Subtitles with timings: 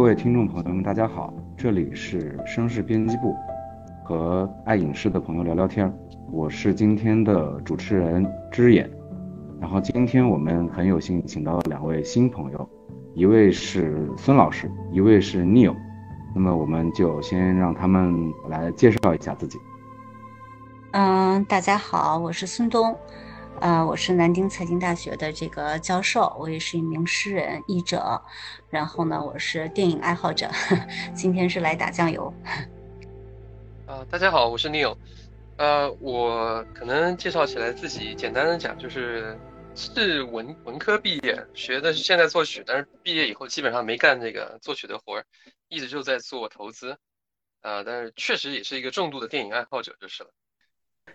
[0.00, 3.36] 各位听众朋友们，大家好，这里是声势编辑部，
[4.02, 5.92] 和爱影视的朋友聊聊天儿，
[6.32, 8.90] 我是今天的主持人之眼。
[9.60, 12.66] 然后今天我们很有幸请到了两位新朋友，
[13.14, 15.76] 一位是孙老师，一位是 Neil。
[16.34, 19.58] 那么我们就先让他们来介绍一下自己。
[20.92, 22.96] 嗯，大家好，我是孙东，
[23.60, 28.22] 呃，我是南京财经大学的这个教授，我也是一名诗人、译者，
[28.70, 30.48] 然后呢，我是电影爱好者，
[31.14, 32.32] 今天是来打酱油。
[33.86, 34.96] 啊，大家好，我是 Neil，
[35.58, 39.38] 呃，我可能介绍起来自己简单的讲，就是
[39.74, 45.24] 是文文科毕业，学的是现代作曲，但是毕业以后基本上没干这个作曲的活儿，
[45.68, 46.96] 一直就在做投资，
[47.60, 50.30] 啊，但是确实也是一个重度的电影爱好者就是了。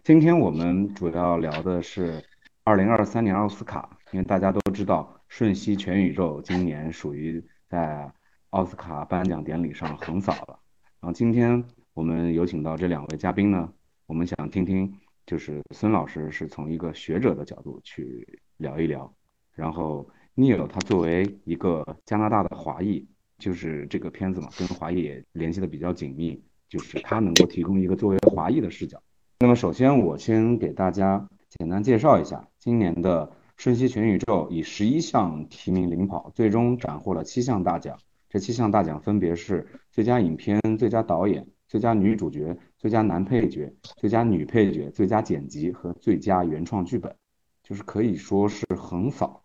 [0.03, 2.23] 今天我们主要聊的是
[2.65, 8.11] 二零二三年奥斯卡，因为大家都知道《瞬息全宇宙》今年属于在
[8.49, 10.59] 奥斯卡颁奖典礼上横扫了。
[10.99, 13.71] 然后今天我们有请到这两位嘉宾呢，
[14.07, 14.91] 我们想听听，
[15.27, 19.13] 就是孙老师是从一个学者的角度去聊一聊，
[19.53, 28.99] 然后 Neil 他作为一个加拿大的华裔，就是这个片子嘛，跟华裔也联系的比较紧密，就是他能够提供一个作为华裔的视角。
[29.39, 33.27] 那么首先，我先给大家简单介绍一下今年的
[33.57, 37.99] 《瞬息全宇宙》，以十一项提名领跑，最终斩获了七项大奖。
[38.27, 47.15] 这七项大奖分别是最佳影片、最佳导演、最佳女主角、最佳男配角、最佳女配角、最佳剪辑和最佳原创剧本，
[47.61, 49.43] 就是可以说是横扫。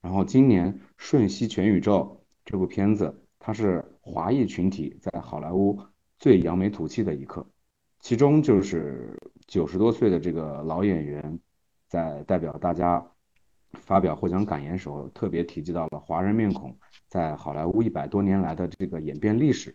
[0.00, 5.76] 然后今年《瞬息全宇宙》这部片子，它是华裔群体在好莱坞
[6.20, 7.44] 最扬眉吐气的一刻。
[7.98, 11.40] 其中就是九十多岁的这个老演员，
[11.90, 13.04] 在代表大家
[13.72, 16.78] 发表获奖感言时候，特别提及到了华人面孔
[17.08, 19.74] 在好莱坞一百多年来的这个演变历史。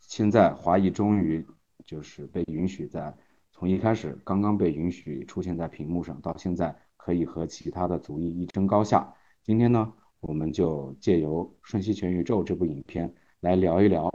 [0.00, 1.46] 现在华裔终于
[1.86, 3.16] 就是被允许在
[3.52, 9.14] 从一开始刚刚被允许出现在屏幕上，到现在可以和其他的族裔一争高下。
[9.42, 14.10] 今天呢，我们就借由《瞬息全宇宙》这部影片来聊一聊。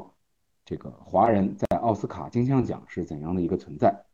[0.64, 4.06] 这个华人在奥斯卡金像奖是怎样的一个存在？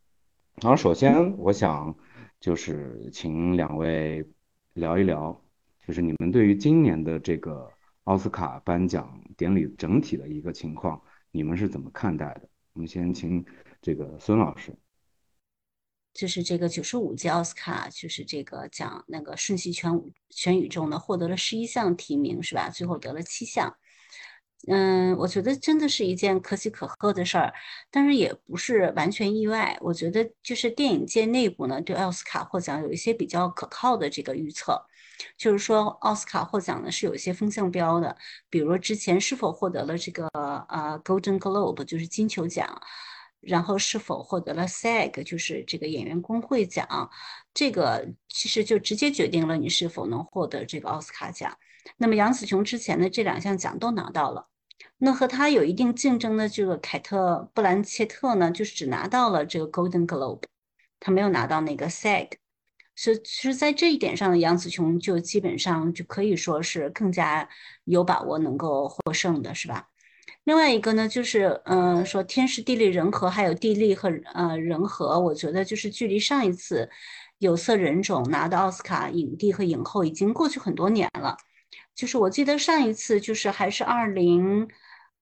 [0.62, 1.96] 然后首先我想
[2.42, 4.28] 就是请两位
[4.74, 5.40] 聊一聊，
[5.88, 7.72] 就是你们对于今年的这个
[8.06, 11.00] 奥斯卡颁奖典礼整体的一个情况，
[11.32, 12.50] 你们是怎么看待的？
[12.74, 13.46] 我们先请
[13.80, 14.76] 这个孙老师。
[16.14, 19.92] 就是这个九十五届奥斯卡，就是这个奖那个瞬息全
[20.30, 22.70] 全宇宙呢，获得了十一项提名，是吧？
[22.70, 23.78] 最后得了七项。
[24.68, 27.52] 嗯，我觉得真的是一件可喜可贺的事儿，
[27.90, 29.76] 但是也不是完全意外。
[29.82, 34.80] 我觉得就是电影界内部呢，对奥斯卡获奖有一些比较可靠的这个预测，
[35.36, 38.16] 就是说奥斯卡获奖呢是有一些风向标的，
[38.52, 40.28] 比如之前是否获得了这个
[40.70, 42.80] 呃 Golden Globe 就是金球奖，
[43.40, 47.10] 然后是否获得了 SAG 就是这个演员工会奖，
[47.52, 51.58] 这个其实就直接决定了你是否能获得这个奥斯卡奖。
[51.98, 54.50] 那么杨紫琼之前的这两项奖都拿到了。
[55.04, 60.44] 那和他有一定竞争的这个凯特·布兰切特呢，就是只拿到了这个 Golden Globe，
[61.00, 62.34] 他没有拿到那个 SAG，
[62.96, 67.50] 所以其实在这一点上，杨紫琼就基本上就可以说是更加
[67.86, 69.88] 有把握能够获胜的，是吧？
[70.44, 76.88] 另外一个呢，就是嗯，说天时地利人和，还有地利和呃人和，我觉得就是距离上一次
[77.40, 81.36] 有色人种拿到奥斯卡影帝和影后已经过去很多年了，
[81.96, 84.70] 就是我记得上一次就是还是二零。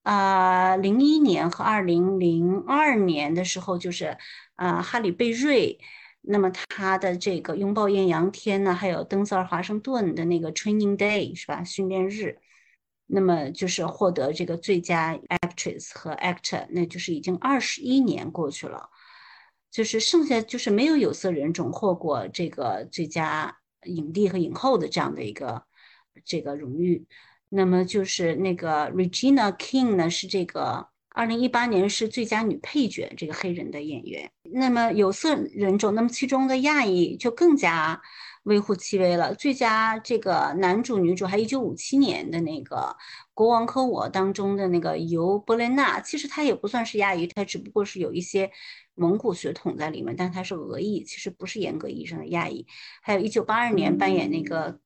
[0.09, 4.17] 啊，零一年和二零零二年的时候，就是
[4.55, 5.79] 啊，哈里贝瑞，
[6.21, 11.63] 那么他的这个拥抱艳阳天呢，还有登泽尔华盛顿的那个 Training Day 是吧？
[11.63, 12.39] 训练日，
[13.05, 18.89] 那么就是获得这个最佳 Actress 和 Actor，那就是已经二十一年过去了，
[19.69, 25.65] 就是剩下就是没有有色人种获过这个最佳影帝和影后的这样的一个
[26.25, 27.05] 这个荣誉。
[27.49, 34.29] 那么就是那个 Regina King 呢，是这个二零一八年是最佳女配角，这个黑人的演员。
[34.43, 37.99] 那么有色人种，那么其中的亚裔就更加
[38.43, 39.33] 微乎其微了。
[39.33, 42.75] 最佳这个男主、女主，还一九五七年的那个
[43.33, 48.51] 《国王和我》当中的那个尤伯雷纳，其实他也不算是亚裔，他只不过是有一些
[48.93, 52.67] 蒙古血统在里面，但他是俄裔，其实不是严格意义上的亚裔。
[53.01, 54.79] 还有一九八二年扮演那个。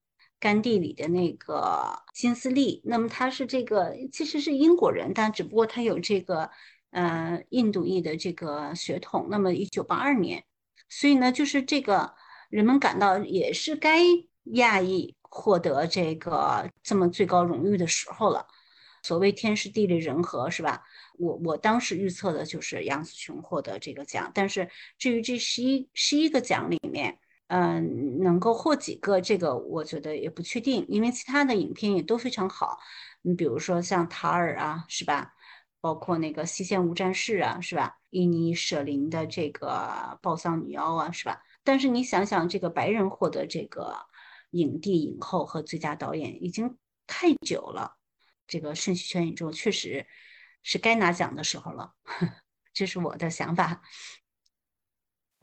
[0.44, 6.50] 甘地里的那个金斯利，那么他是这个其实是英国人，但只不过他有这个
[6.92, 9.28] 呃印度裔的这个血统。
[9.30, 10.44] 那么一九八二年，
[10.90, 12.14] 所以呢，就是这个
[12.50, 14.02] 人们感到也是该
[14.56, 18.46] 亚裔获得这个这么最高荣誉的时候了。
[19.02, 20.84] 所谓天时地利人和，是吧？
[21.18, 27.18] 我我当时预测的就是杨紫琼获得这个奖，但是至于这十一十一个奖里面，
[27.54, 32.80] 嗯，能够获几个，这个我觉得也不确定，因为其他的影片也都非常好。
[33.22, 35.36] 你比如说像塔尔啊，是吧？
[35.80, 38.00] 包括那个西线无战事啊，是吧？
[38.10, 41.44] 伊尼舍林的这个暴丧女妖啊，是吧？
[41.64, 43.96] 但是你想想，这个白人获得这个
[44.50, 46.76] 影帝、影后和最佳导演已经
[47.06, 47.98] 太久了，
[48.48, 50.08] 这个《顺序全宇宙》确实
[50.64, 51.94] 是该拿奖的时候了，
[52.74, 53.84] 这是我的想法。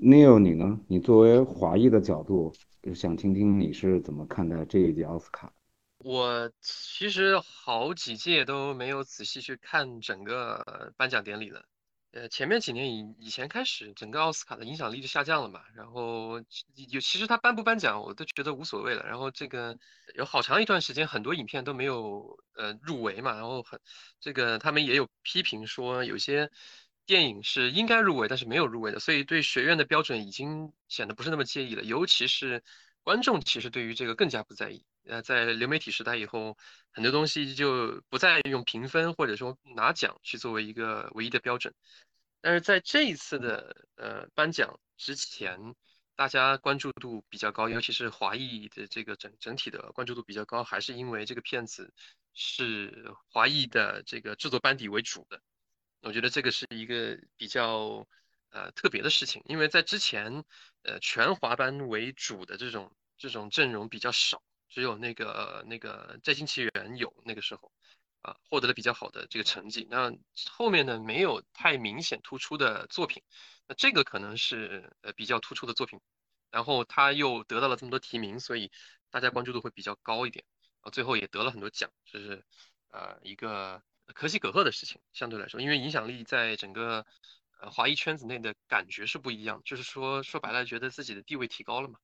[0.03, 0.81] Neil，你呢？
[0.89, 2.55] 你作为华裔的角度，
[2.95, 5.53] 想听听你是怎么看待这一届奥斯卡？
[5.99, 11.67] 我其实好几届都没有仔细去看整个颁奖典礼了。
[12.13, 15.61] 呃，前面几年以以前开始，整个奥斯卡的影响力就下降了嘛。
[15.75, 16.39] 然后
[16.89, 19.05] 有其实他颁不颁奖，我都觉得无所谓了。
[19.05, 19.79] 然后这个
[20.15, 23.35] 有好长一段时间，很多影片都没有呃入围嘛。
[23.35, 23.79] 然后很
[24.19, 26.51] 这个他们也有批评说，有些。
[27.11, 31.83] 电影是应该入围，但是没有入围的，所以对学院的标准已经显得不是那么介意了。
[31.83, 32.63] 尤其是
[33.03, 34.85] 观众，其实对于这个更加不在意。
[35.09, 36.57] 呃，在流媒体时代以后，
[36.93, 41.75] 很多东西就不再用评分或者说拿奖去作为一个唯一的标准。
[42.41, 45.75] 但是在这一次的呃颁奖之前，
[46.15, 51.93] 大家关注度比较高，尤其是华裔的这个整整体的关注度比较高，还是因为这个片子
[52.35, 55.43] 是华裔的这个制作班底为主的。
[56.03, 58.07] 我觉得这个是一个比较
[58.49, 60.45] 呃特别的事情，因为在之前，
[60.83, 67.71] 呃全华班为主的这种这种阵容比较少，只有那个那个《摘星奇缘》有那个时候，
[68.23, 69.87] 啊获得了比较好的这个成绩。
[69.91, 70.11] 那
[70.51, 73.23] 后面呢没有太明显突出的作品，
[73.67, 76.01] 那这个可能是呃比较突出的作品，
[76.51, 78.73] 然后他又得到了这么多提名，所以
[79.11, 80.47] 大家关注度会比较高一点，
[80.81, 82.43] 啊最后也得了很多奖，这是
[82.89, 83.83] 呃一个。
[84.15, 87.05] 可喜可贺的事情，相对来说，因为影响力在整个
[87.61, 91.99] 呃华裔圈子内的感觉是不一样，就是说说白了，觉得自己的地位提高了嘛。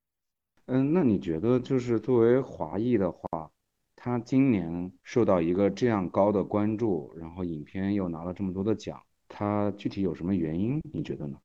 [0.66, 3.50] 嗯，那你觉得就是作为华裔的话，
[3.94, 10.80] 他今年受到一个这样高的关注，然后影片又拿了这么多的奖，他具体有什么原因？
[10.92, 11.38] 你觉得呢？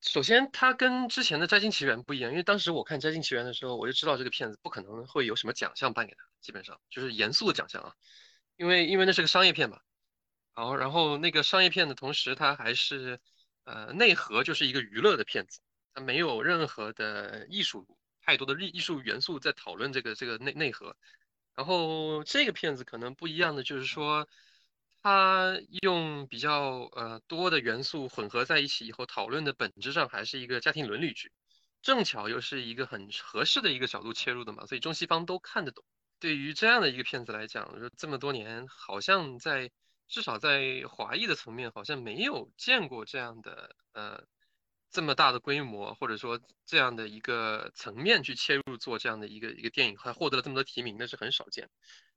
[0.00, 7.94] 首先，他跟之前的《摘金奇缘》不一样，因为当时我看《摘金奇缘》的时候，我就知道这个片子不可能会有什么奖项颁给他，基本上就是严肃的奖项啊。
[8.62, 9.80] 因为因为那是个商业片嘛，
[10.52, 13.18] 好，然后那个商业片的同时，它还是
[13.64, 15.58] 呃内核就是一个娱乐的片子，
[15.92, 20.96] 它没有任何的艺术太多的艺艺术元素在讨论这个这个内内核。
[21.56, 24.28] 然后这个片子可能不一样的就是说，
[25.02, 31.32] 它用比较呃多的元素混合在一起以后，讨论的本质上还是一个家庭伦理剧，
[31.82, 35.84] 正巧又是一个很合适的一个角度切入的嘛，所以中西方都看得懂。
[36.22, 39.72] 对于这样的一个片子来讲，就这么多年，好像在
[40.06, 44.24] 至少在华裔的层面，好像没有见过这样的呃
[44.88, 51.68] 这么大的规模，或者说这样的一个层面去切入做这样的一个一个电影，还获得了这么多提名，那是很少见。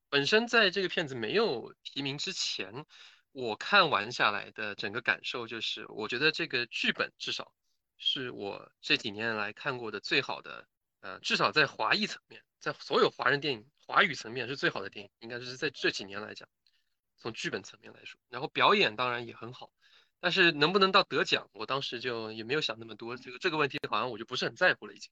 [0.08, 2.86] 本身在这个片子没有提名之前，
[3.32, 7.52] 我看完下来的整个感受就是，我觉得这个剧本至少
[7.98, 10.68] 是我这几年来看过的最好的，
[11.00, 13.64] 呃，至少在华裔层面，在所有华人电影。
[13.88, 16.48] 华语层面是最好的电影，应该是在这几年来讲，
[17.16, 19.70] 从剧本层面来说，然后表演当然也很好，
[20.18, 25.08] 但是能不能到得奖，我当时就也没有想那么多，这个这个问题好像我就不是很在乎了已经。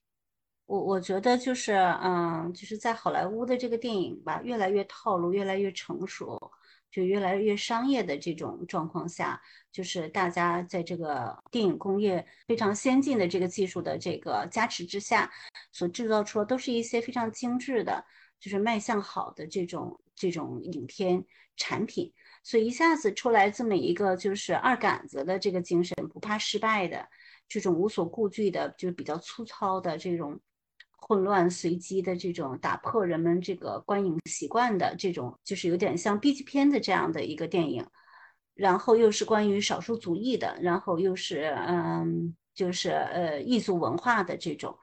[0.65, 6.51] 我我觉得就是，嗯，就是在好莱坞的这个电影吧，越来越套路，越来越成熟。
[6.95, 15.29] 就越来越商业的这种状况下，就是大家在这个电影工业非常先进的这个技术的这个加持之下，
[15.73, 18.05] 所制造出的都是一些非常精致的，
[18.39, 21.21] 就是卖相好的这种这种影片
[21.57, 22.13] 产品。
[22.43, 27.05] 所以一下子出来这么一个就是二杆子的这个精神，不怕失败的
[27.49, 30.39] 这种无所顾忌的，就是比较粗糙的这种。
[31.07, 37.85] 混乱随机的这种打破人们这个观影习惯的这种，就是有点像 B 级片的这样的一个电影，
[38.55, 44.75] 然后又是关于少数族裔的，然后又是嗯，就是呃异族文化的这种，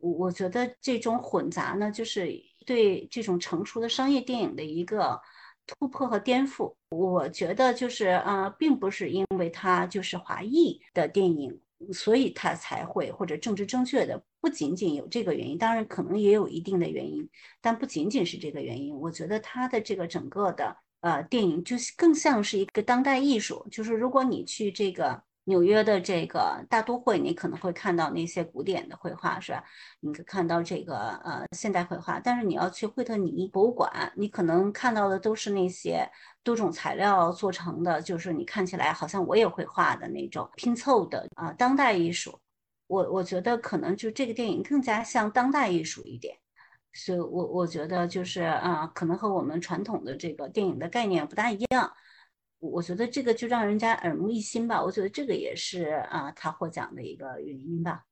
[0.00, 2.26] 我我觉得这种混杂呢，就是
[2.64, 5.20] 对这种成熟的商业电影的一个
[5.66, 6.74] 突破和颠覆。
[6.88, 11.60] 我觉得就是啊，并不是因为它就是华裔的电影。
[11.92, 17.28] 所以他才会或者政治正确的不仅仅有这个原因，当然可能也有一定的原因，
[17.60, 18.94] 但不仅仅是这个原因。
[18.96, 29.62] 我觉得他的这个整个的呃电影就更像是一个当代艺术，就是如果你去这个纽约的这个大都会，你可能会看到那些古典的绘画，是吧？
[30.00, 36.10] 你可看到这个呃现代绘画，但是你要去惠特尼博物馆，你可能看到的都是那些
[36.42, 42.36] 多种材料做成的，就是你看起来好像我也会画的那种拼凑的啊当代艺术。
[42.88, 46.36] 我我觉得可能就这个电影更加像当代艺术一点，
[46.92, 51.92] 所以我我觉得就是啊，可能和我们传统的这个电影的概念不大一样。
[52.58, 54.82] 我觉得这个就让人家耳目一新吧。
[54.82, 58.04] 我觉得这个也是啊，他获奖的一个原因吧。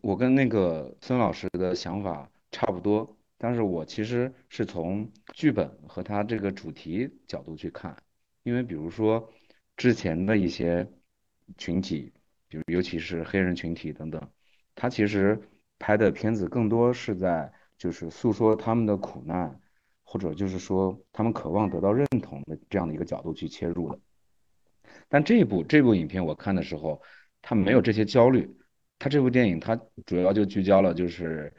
[0.00, 7.96] 我跟那个孙老师的想法差不多，但是我其实是从剧本和他这个主题角度去看，
[8.42, 9.30] 因为比如说
[9.76, 10.86] 之前的一些
[11.56, 12.12] 群体。
[12.50, 14.26] 比如，尤其是黑人群体等等，
[14.74, 15.38] 他其实
[15.78, 19.60] 拍的片子更多是在就是诉说他们的苦难，
[20.10, 23.98] 或者就是说他们渴望得到认同的这样的一个角度去切入的。
[25.06, 27.02] 但这部这部影片我看的时候，
[27.42, 28.48] 他没有这些焦虑。
[28.98, 31.54] 他这部电影，他主要就聚焦了就是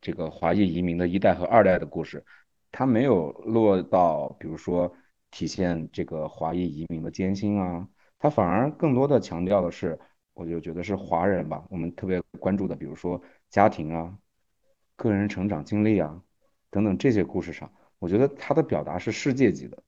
[0.00, 2.24] 这个华裔移民的一代和二代的故事，
[2.72, 4.92] 他没有落到比如说
[5.30, 9.98] 体现这个华裔移民的艰辛啊，他反而更多的强调的是。
[10.34, 14.16] 我就觉得是华人吧，我们特别关注的，比如说家庭啊、
[14.96, 16.22] 个人成长经历啊
[16.70, 17.70] 等等这些故事上，
[18.02, 19.80] 我觉得他的表达是世界级的，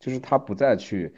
[0.00, 1.14] 就是他不再去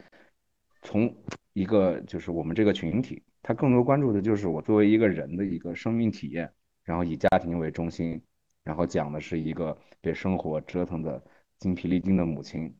[0.83, 1.11] 从
[1.53, 8.21] 一个就是我们这个群体，他更多关注的就是我作为一个人的一个生命体验，然后以家庭为中心，
[8.63, 11.19] 然后讲的是一个被生活折腾的
[11.57, 12.71] 精疲力尽的母亲，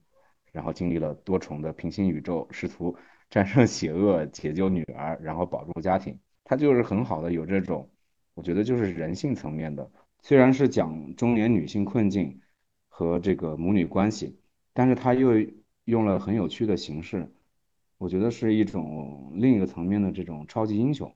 [0.52, 2.96] 然后经历了多重的平行宇宙，试图。
[3.32, 7.90] 战胜邪恶，解救女儿，然后保住家庭，他就是很好的有这种，
[8.36, 9.92] 我觉得就是人性层面的。
[10.22, 12.40] 虽然是讲中年女性困境
[12.96, 14.38] 和这个母女关系，
[14.72, 15.32] 但是他又
[15.86, 17.28] 用了很有趣的形式，
[17.98, 21.12] 我觉得是一种另一个层面的这种超级英雄。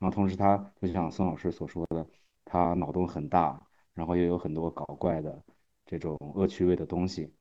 [0.00, 2.04] 然后同时他就像孙老师所说的，
[2.44, 5.40] 他脑洞很大，然后又有很多搞怪的
[5.86, 7.32] 这种恶趣味的东西。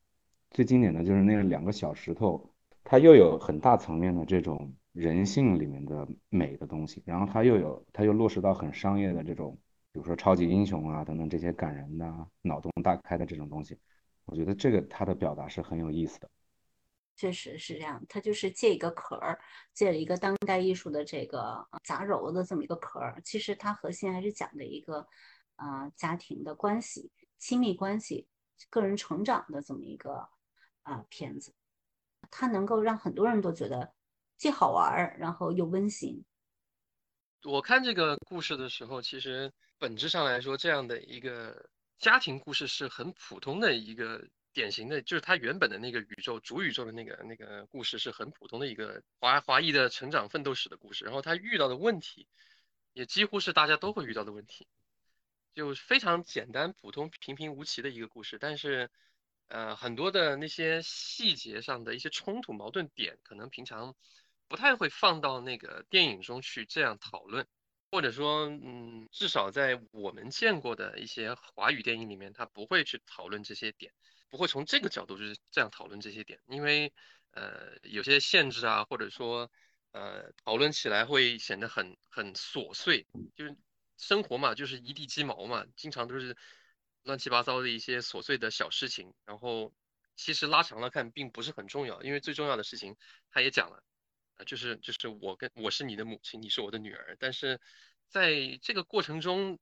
[0.52, 2.48] 最经典的就是那两个小石头。
[2.84, 9.56] 它又有很大层面的这种人性里面的美的东西，然后它又有，它又落实到很商业的这种，
[9.94, 12.06] 比如说超级英雄啊等等这些感人的、
[12.42, 13.78] 脑洞大开的这种东西，
[14.26, 16.30] 我觉得这个他的表达是很有意思的。
[17.18, 19.40] 确实是这样，他就是借一个壳儿，
[19.74, 25.06] 借了一个当代艺术的这个杂糅的这么一个壳儿，其实它核心还是讲的一个，
[25.58, 28.28] 呃，家庭的关系、亲密关系、
[28.70, 30.28] 个人成长的这么一个
[30.84, 31.54] 啊片子。
[32.32, 33.94] 它能够让很多人都觉得
[34.38, 36.24] 既好玩儿，然后又温馨。
[37.44, 39.52] 我看这个故事的时候，其实
[39.82, 44.24] 本质上来说，这样的一个家庭故事是很普通的一个
[44.54, 51.04] 典型的，就是他原本的那个宇宙主宇宙的那个那个故事是很普通的一个华华裔的成长奋斗史的故事。
[51.04, 52.28] 然后他遇到的问题，
[52.94, 54.68] 也几乎是大家都会遇到的问题，
[55.56, 58.92] 就非常简单、普通、平平无奇的一个故事，但是。
[59.48, 63.94] 呃，很多的那些细节上的一些冲突矛盾点，可能平常
[64.48, 67.46] 不太会放到那个电影中去这样讨论，
[67.92, 73.94] 或者说，嗯，至少在我们见过的一些华语电影里面，他不会去讨论这些点，
[74.30, 76.94] 不会从这个角度就是这样讨论这些点，因为
[77.32, 79.52] 呃有些限制啊，或者说
[79.92, 83.06] 呃讨论起来会显得很很琐碎，
[83.36, 83.56] 就是
[83.98, 86.36] 生活嘛，就是一地鸡毛嘛，经常都是。
[87.04, 89.74] 乱七八糟的一些琐碎的小事情，然后
[90.16, 92.96] 其实拉长了看并不是很重要，因为最重要的事情
[93.32, 93.84] 他也讲了，
[94.38, 97.60] 啊，就是就是我跟我是你的母亲，你是我的女儿，但是
[98.08, 99.60] 在这个过程中，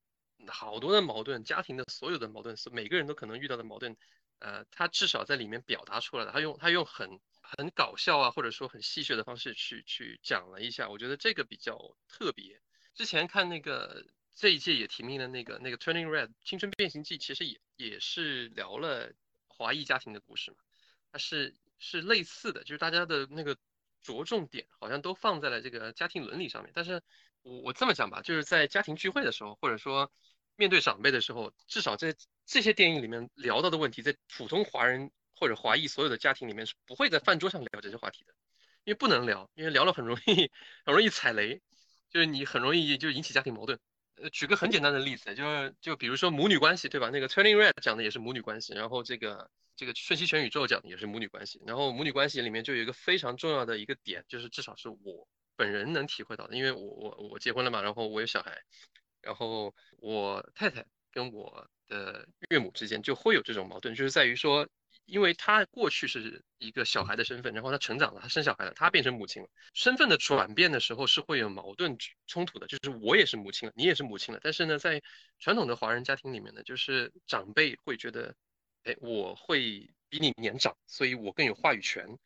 [0.48, 3.96] 好多的矛盾，家庭的所有的矛盾，是每个人都可能遇到的矛盾，
[4.40, 12.62] 呃，他至少在里面表达出来了，他用他用很很搞笑啊，或者说很戏谑的方式去去讲了一下，我觉得这个比较特别。
[12.94, 14.06] 之前看那个。
[14.36, 19.12] 这一届也提名了那个那个 Turning Red 青春变形记，其实也也是聊了
[19.48, 20.58] 华裔家庭的故事嘛，
[21.12, 23.58] 它是是类似的，就是大家的那个
[24.02, 26.72] 着重点好像都放在了这个家庭伦理上面。
[26.74, 27.02] 但是
[27.42, 30.12] 我我这么讲吧，就是在家庭聚会的时候，或者说
[30.56, 32.16] 面对长辈的时候，至少在
[32.46, 38.34] 这些电影里面聊到的问题，在普通华人或者华裔所有的家庭里面是不会在饭桌上聊这些话题的，
[38.84, 40.52] 因为不能聊，因为聊了很容易
[40.86, 41.62] 很容易踩雷，
[42.10, 43.80] 就是你很容易就引起家庭矛盾。
[44.22, 47.10] 呃，举个很简单的例子，就是就比如说母女关系，对吧？
[47.10, 58.62] 那个 Turning Red 讲的也是母女关系，然后这个这个瞬息全宇宙讲的也是母女关系，然后母女关系里面就有一个非常重要的一个点，就是至少是我本人能体会到的，因为我我我结婚了嘛，然后我有小孩，
[59.22, 64.68] 然后我太太跟我的岳母之间就会有这种矛盾，就是在于说
[65.10, 69.50] 因为他过去是一个小孩的身份，然后他成长了，他生小孩了，他变成母亲了。
[69.74, 71.98] 身份的转变的时候是会有矛盾
[72.28, 74.40] 冲突的，就是我也是母亲了，你也是母亲了。
[74.44, 75.02] 但是呢，在
[75.40, 78.36] 传统的华人家庭里面呢，就是长辈会觉得，
[78.84, 82.18] 哎，我会比你年长，所以我更有话语权，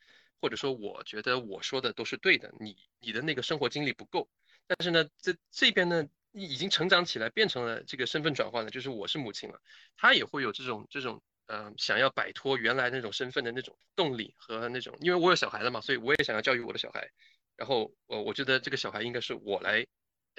[0.41, 4.29] 或者说我觉得我说的都是对的，你你的那个生活经历不够。
[4.67, 6.07] 但是呢，在这边呢。
[6.35, 9.61] 已经成长起来，变成了这个身份转换了，就是我是母亲了，
[9.95, 17.09] 他也会有这种这种呃想要摆脱原来那种身份的那种动力和那种，因为我有小孩了嘛，所以我也想要教育我的小孩，
[17.55, 19.85] 然后我我觉得这个小孩应该是我来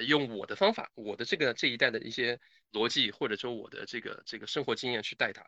[0.06, 2.38] 用我的方法，我的这个这一代的一些
[2.72, 5.44] 逻辑或者说我的这个这个生活经验去带他。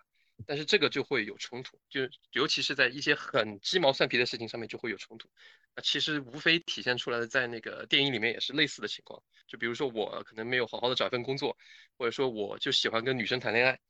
[0.47, 5.31] 但是这个就会有冲突，就尤其是在一些很鸡毛蒜皮的事情上面就会有冲突。
[5.75, 9.23] 那其实无非体现出来的，在那个电影里面也是类似的情况。
[9.47, 11.57] 就比如说我可能没有好好的找一份工作，
[11.97, 13.81] 或者说我就喜欢跟女生谈恋爱，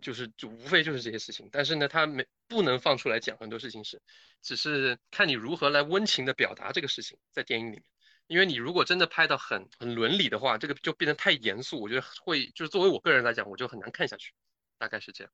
[0.00, 1.48] 就是就无非就是这些事情。
[1.52, 4.00] 但是呢，他没不能放出来讲很多事情是，
[4.42, 7.84] 只是看你如何来温情的表达这个事情在电影里面。
[8.26, 14.32] 因为你如果真的拍到很很伦理的话，这个就变得太严肃，我觉得会就是作为我个人来讲，我就很难看下去。
[14.78, 15.32] 大概是这样。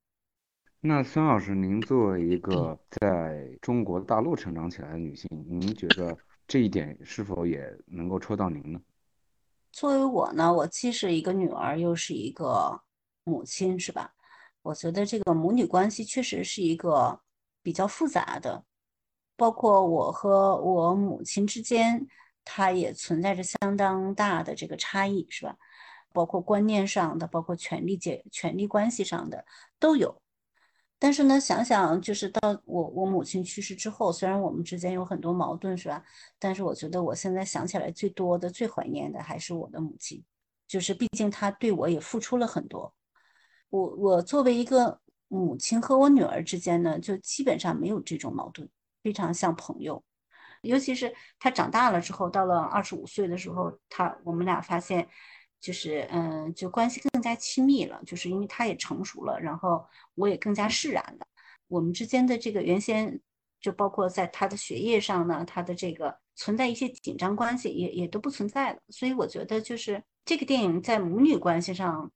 [0.81, 6.17] 那孙老师，您作为一个在中国大陆成长起来的女性，您觉得
[6.49, 8.81] 这一点是否也能够戳到您呢？
[9.71, 12.83] 作为我呢，我既是一个女儿，又是一个
[13.23, 14.12] 母亲，是吧？
[14.62, 17.21] 我觉得这个母女关系确实是一个
[17.62, 18.64] 比较复杂的，
[19.37, 22.07] 包括我和我母亲之间，
[22.45, 25.57] 它也存在着相当大的这个差异，是吧？
[26.12, 29.45] 包括观念上的，包括权力界、权力关系上的
[29.79, 30.21] 都有。
[30.99, 36.05] 但是呢，想想就是到我我母亲去世之后，虽然我们之间有很多矛盾，是吧？
[36.38, 40.23] 但是我觉得我现在想起来最多的、最怀念的还是我的母亲，
[40.69, 42.93] 就是毕竟她对我也付出了很多。
[43.71, 48.69] 我我作为一个母亲和我女儿之间呢，就基本上没有这种矛盾，
[49.03, 50.03] 非常像朋友。
[50.62, 55.09] 尤其是她长大了之后，到了二十五岁的时候，她我们俩发现。
[55.62, 61.27] 就是嗯，就关系更加亲密了，就是因为他也成熟了，然后我也更加释然了。
[61.68, 63.21] 我们之间的这个原先
[63.61, 68.79] 就包括在他的学业上呢，他的这个存在一些紧张关系也也都不存在了。
[68.88, 72.11] 所以我觉得就是这个电影在母女关系上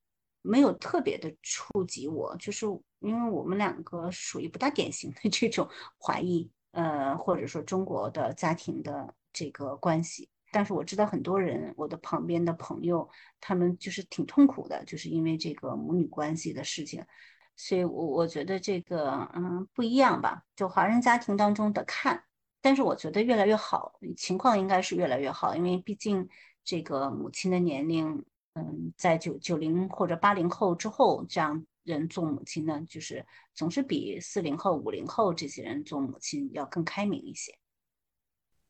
[0.45, 2.65] 没有特别的触及我，就是
[2.99, 10.29] 因为我们两个属于不大典型的这种 华裔呃或者说中国的家庭的这个关系。
[10.51, 13.09] 但是我知道很多人，我的旁边的朋友，
[13.41, 17.03] 他们就是挺痛苦的，就是因为这个母女关系的事情。
[17.57, 20.43] 所以，我我觉得这个，嗯，不一样吧？
[20.55, 22.23] 就华人家庭当中的看，
[22.61, 26.27] 但是我觉得越来越好，情况应该是越来越好，因为毕竟
[26.63, 37.53] 这个母亲的年龄，嗯，在九九零或者八零后之后，这样人做母亲呢，就是总是比四零后、五零后这些人做母亲要更开明一些。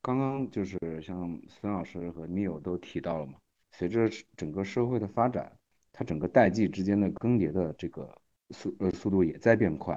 [0.01, 3.35] 刚刚就是像孙老师和 Neil 都提到了嘛，
[3.71, 5.55] 随着整个社会的发展，
[5.91, 9.95] 它整个代际之间的更迭的这个速呃速度也在变快。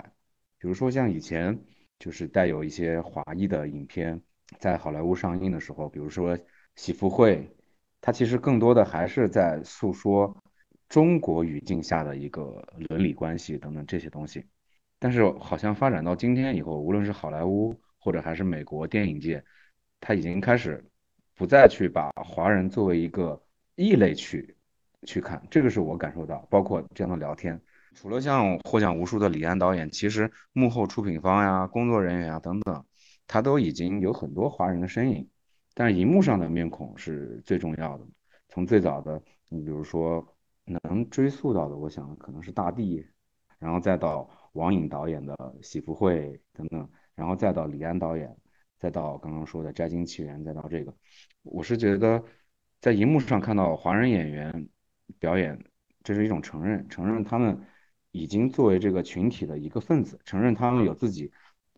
[0.59, 1.59] 比如说像以前
[1.98, 4.20] 就是带有一些华裔的影片
[4.59, 6.37] 在好莱坞上映的时候，比如说
[6.77, 7.37] 《喜福会》，
[8.01, 10.37] 它其实更多的还是在诉说
[10.89, 14.45] 中国语境下的一个伦理关系等等这些东西。
[14.99, 19.45] 但是好像发展到今天以后，无论是好莱坞或者还是美国电影界，
[20.01, 20.85] 他已经开始
[21.35, 23.41] 不再去把华人作为一个
[23.77, 24.57] 异类去
[25.03, 26.39] 去看，这个是我感受到。
[26.51, 27.61] 包括这样的聊天，
[27.95, 32.85] 除了像获奖无数的李安导演，其实幕后出品方呀、工作人员啊等等，
[33.27, 35.29] 他都已经有很多华人的身影。
[35.79, 38.05] 但是荧幕上的面孔是最重要的。
[38.49, 40.27] 从最早的，你比如说
[40.64, 43.07] 能追溯到的，我想可能是大地，
[43.61, 45.33] 然后再到王颖导演的
[45.64, 48.37] 《喜福会》等等，然后再到李安导演。
[48.77, 50.93] 再到刚刚说的《摘金奇缘》，再到这个，
[51.45, 52.25] 我是觉得
[52.81, 54.69] 在荧幕上看到华人演员
[55.21, 55.64] 表演，
[56.03, 57.57] 这是一种承认，承认他们
[58.11, 61.31] 已经作为这个群体的一个分子，承认他们有自己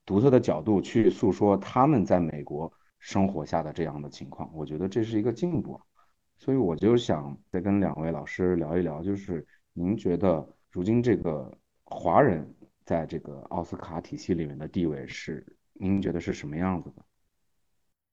[0.06, 4.48] 独特的角度去诉说他们在美国生活下的这样的情况。
[4.54, 5.80] 我觉得这是一个进步，
[6.38, 15.44] 所以我就想再跟两位老师聊一聊，就是您觉得如今这个华人在这个奥斯卡体系里面的地位是？
[15.82, 17.02] 您觉得是什么样子的？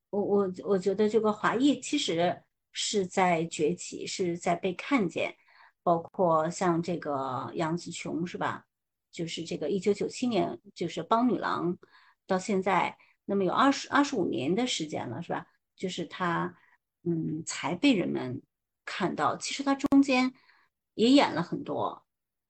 [0.10, 5.36] 我我我觉得这个华裔其实是在崛起，是在被看见，
[5.84, 8.65] 包括像这个杨紫琼是吧？
[9.12, 11.78] 就是这个一九九七年就是帮女郎，
[12.26, 12.97] 到现在
[13.28, 15.46] 那么有二十二十五年的时间了是吧？
[15.76, 16.56] 就是她
[17.04, 18.42] 嗯才被人们
[18.84, 20.34] 看到，其实她中间
[20.96, 22.04] 也演了很多。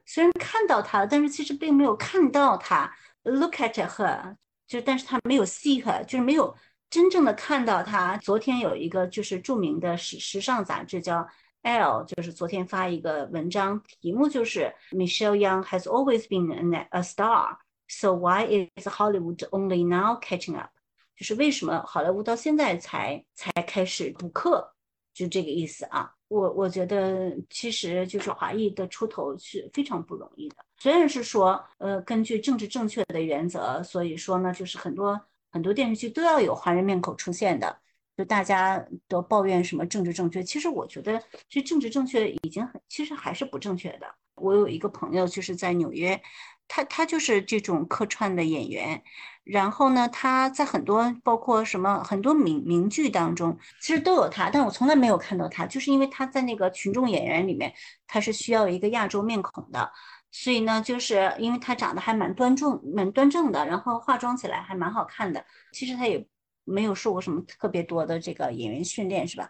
[0.06, 2.96] 虽然看到他了，但是其实并没有看到他。
[3.24, 6.56] Look at her，就但是他没有 see her，就是没有
[6.90, 8.16] 真正的看到他。
[8.20, 11.28] 昨天有一个就是著名的时时尚杂志叫
[11.64, 20.56] L，就是昨天发一个文章，题目就是 Michelle Young has always been a star So why is Hollywood only now catching
[20.56, 20.72] up？
[21.16, 24.74] 就是为什么好莱坞到现在才才开始补课，
[25.14, 26.14] 就这个意思啊。
[26.28, 30.58] 我我觉得其实就是华裔的出头是非常不容易的。
[30.78, 35.20] 虽然是说，呃，根据政治正确的原则，所以说呢，就是很多
[35.50, 37.80] 很多电视剧都要有华人面孔出现的。
[38.18, 44.08] 就大家都抱怨什么政治正确，其实我觉得这政治正确已经很，其实还是不正确的。
[44.36, 46.22] 我有一个朋友就是在纽约。
[46.68, 49.02] 他他就是这种客串的演员，
[49.44, 57.74] 然后呢，他在很多包括什么很多名名剧当中，其实都有他，但我从来没有看到他，就是因为他在那个群众演员里面，
[58.06, 59.92] 他是需要一个亚洲面孔的，
[60.32, 66.28] 所以呢，就是因为他长得还蛮端重、蛮端正的，然后化妆起来还蛮好看的，其实他也
[66.66, 69.50] 没有受过什么特别多的这个演员训练，是吧？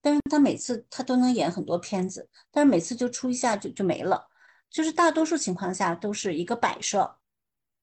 [0.00, 4.28] 但是他每次他都能演很多片子，但是每次就出一下就就没了。
[4.72, 7.18] 就是大多数情况下都是一个摆设，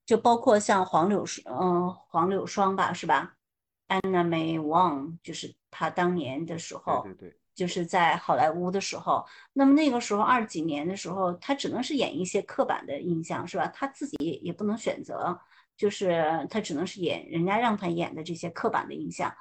[0.04, 3.32] 就包括像黄柳嗯，黄柳霜吧，是吧
[3.88, 9.24] ？Anna May Wong，就是她当年的时候，对对对，就是在好莱坞的时候。
[9.52, 13.68] 那么那个时候二几年的时候，她只能是演一些刻板的印象，是吧？
[13.68, 15.38] 她自己也不能选择，
[15.76, 19.32] 就是她只能是演人家让她演的这些刻板的印象。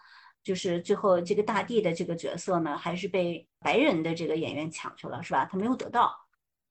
[0.44, 5.46] 就是最后这个大地的这个角色呢，还是被白人的这个演员抢去了，是吧？
[5.52, 6.16] 他没有得到。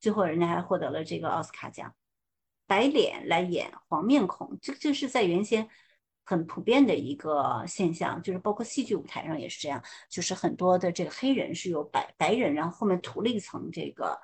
[0.00, 1.92] 最后，人家还获得了这个奥斯卡奖，
[2.66, 5.68] 白脸来演黄面孔，这这是在原先
[6.24, 14.16] 很普遍的一个现象，就是包括戏剧舞台上也是这样，就是很多的这个黑人是由白白人，然后后面涂了一层这个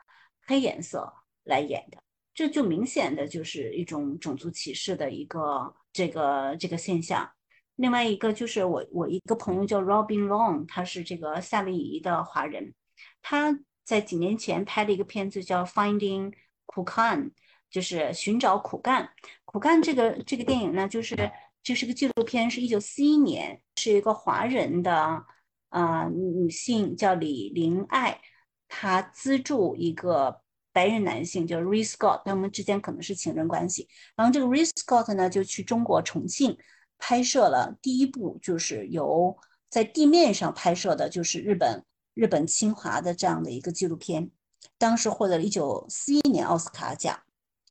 [0.47, 1.99] 黑颜色来演的，
[2.33, 7.29] 这就明显的就是一种种族歧视的一个这个这个现象。
[7.75, 12.75] 另外一个就是我我一个朋友叫 Robin Long，他是这个夏威夷的华人，
[13.23, 13.59] 他。
[13.85, 16.33] 在几年前拍了一个片子叫《Finding
[16.67, 17.23] 苦干》，
[17.71, 19.11] 就是寻找苦干。
[19.45, 21.31] 苦干这个这个电影呢，就是
[21.63, 25.25] 就是个纪录片，是一九四一年，是一个华人的
[25.69, 28.21] 啊女性叫李玲爱，
[28.69, 30.41] 她资助一个
[30.73, 33.87] 白人男性叫 Ray Scott，他们之间可能是情人关系。
[34.17, 36.57] 然后这个 Ray Scott 呢，就去中国重庆
[36.99, 39.37] 拍摄了第一部，就是由
[39.69, 41.85] 在地面上拍摄的，就是日本。
[42.15, 44.31] 日本侵华的这样的一个纪录片，
[44.79, 47.21] 当时获得了一九四一年奥斯卡奖，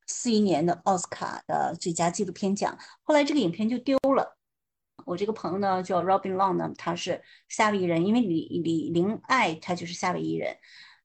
[0.06, 2.78] 四一年的奥斯卡的最佳纪录片奖。
[3.04, 4.38] 后来这个影片就丢了。
[5.06, 10.56] 我这个朋友呢叫 Robin Long 呢，他是夏威夷人，因为李李林爱他就是夏威夷人，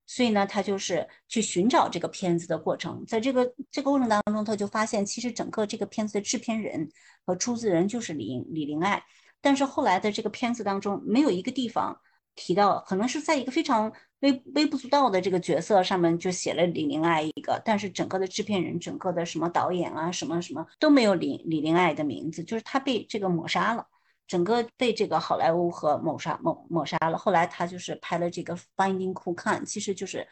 [0.07, 3.05] 所以呢他就是去寻找这个片子的过程。
[3.07, 6.91] 在这个这个过程当中，他就发现其实整个这个片子的制片人
[7.25, 9.03] 和出资人就是李李林爱，
[9.41, 12.01] 但是后来的这个片子当中没有一个地方。
[12.39, 23.85] 提到可能是在一个非常微微不足道的这个角色上面就写了李玲爱一个，但是整个的制片人、整个的什么导演啊、什么什么都没有李李玲爱的名字，就是他被这个抹杀了，
[24.27, 27.19] 整个被这个好莱坞和抹杀抹抹杀了。
[27.19, 30.27] 后来他就是拍了这个《Finding Cool Khan》，其实就是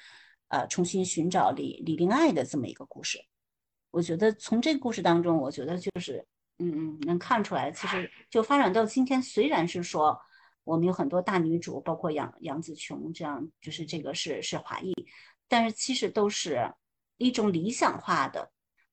[0.48, 3.18] 呃重新寻找李李玲爱的这么一个故事。
[3.90, 6.24] 我觉得从这个故事当中，我觉得就是
[6.58, 10.16] 嗯嗯能看出来，其实就发展到今天，虽然是说。
[10.66, 14.92] 我们有很多大女主，包括杨杨紫琼这样，就是这个是是华裔，
[15.46, 16.68] 但是其实都是
[17.18, 18.50] 一种理想化的，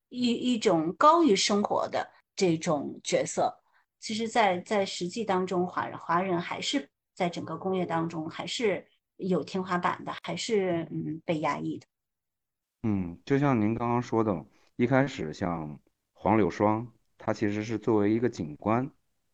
[0.10, 3.60] 一一种高于生活的这种角色。
[4.00, 11.88] 其实，在在实际当中，华人华人还是在整个工业当中还是有天花板的，还是嗯被压抑的。
[12.84, 15.80] 嗯，就像您刚刚说的，一开始像
[16.12, 18.92] 黄柳霜，她其实是作为一个警官。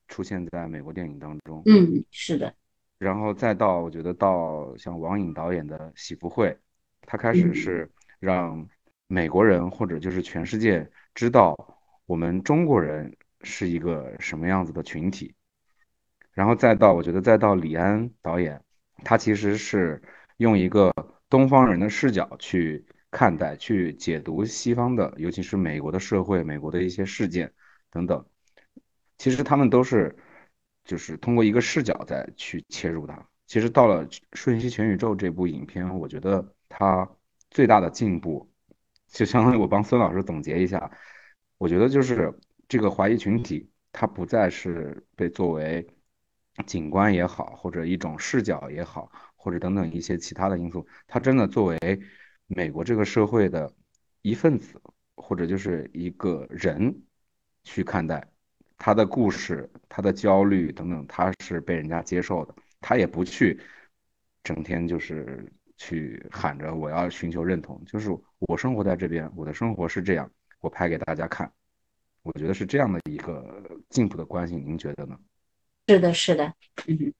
[0.09, 2.53] 出现在美国电影当中，嗯，是的，
[2.97, 6.47] 然后再到我觉得到像王颖导演的《喜福会》，
[7.03, 8.67] 他开始是让
[9.07, 11.55] 美国人或者就是全世界知道
[12.05, 15.33] 我们中国人是一个什么样子的群体，
[16.33, 18.61] 然后再到我觉得再到李安导演，
[19.05, 20.01] 他其实是
[20.37, 20.91] 用一个
[21.29, 27.53] 东方人的视角去看待、去解读西方的，尤其是美国的社会、美国的一些事件
[27.91, 28.25] 等等。
[29.19, 30.15] 其实他们都是，
[30.85, 33.29] 就是通过一个视角再去切入它。
[33.45, 37.07] 其实到了《瞬息全宇宙》这部影片，我觉得它
[37.51, 38.49] 最大的进步，
[39.07, 40.91] 就相当于我帮孙老师总结一下，
[41.57, 42.33] 我觉得就是
[42.67, 45.85] 这个华裔群体，它不再是被作为
[46.65, 51.77] 景观也好，或者一种视角也好，或者等等一些其他的因素，它真的作为
[52.47, 53.73] 美国这个社会的
[54.21, 54.81] 一份子，
[55.15, 57.03] 或者就是一个人
[57.63, 58.27] 去看待
[58.79, 63.59] 他的故事、他的焦虑等等，他是被人家接受的，他也不去
[64.41, 65.45] 整天就是
[65.77, 71.51] 去喊着我要寻求认同，就是我生活在这边，我的生活是这样，我拍给大家看，
[72.23, 75.19] 我觉得是这样的一个进步的关系，您觉得呢？
[75.87, 76.53] 是的，是的，
[76.87, 77.13] 嗯。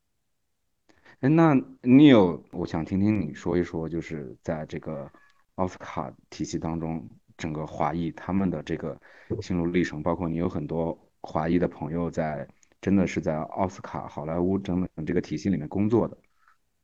[1.19, 5.12] 哎，那 Neil，我想听听你说一说，就是在这个
[5.56, 8.98] 奥斯卡体系当中，整个华裔他们的这个
[9.41, 12.47] 心路历程，包括你有很多华裔的朋友在，
[12.82, 16.17] 真的是在奥斯卡、好莱坞等等这个体系里面工作的。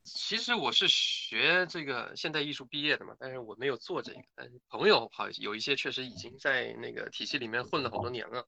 [0.03, 4.19] 其实我是学这个现代艺术毕业的嘛，但是我没有做这个。
[4.35, 8.47] 但是朋友好有一些确实已经在那个体系里面混了好多年了。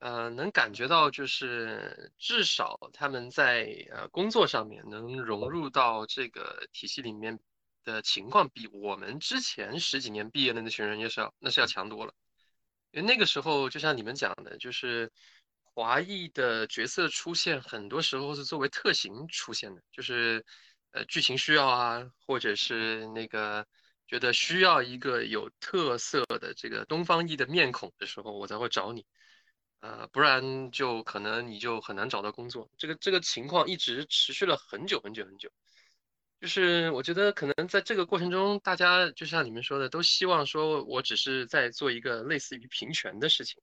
[0.00, 7.38] 呃，能感觉到就是至少他们在呃工作上面能融入到这个体系里面
[7.82, 12.12] 的情况，比我们之前十几年毕业的那群人也是要那是要强多了。
[12.96, 15.12] 因为那个时候就像你们讲的，就是
[15.74, 20.42] 华裔的角色出现，很多时候是作为特型出现的，就是
[20.92, 23.66] 呃剧情需要啊，或者是那个
[24.06, 29.04] 觉得需要一个有特色的这个东方裔的面孔的时候，我才会找你。
[29.80, 32.70] 呃，不然就可能你就很难找到工作。
[32.78, 35.50] 这个这个情况一直持续了很久很久很久。
[36.40, 43.60] 就是我觉得可能在这个过程中，大家就像你们说的，都希望说我只是在做一个类似于平权的事情，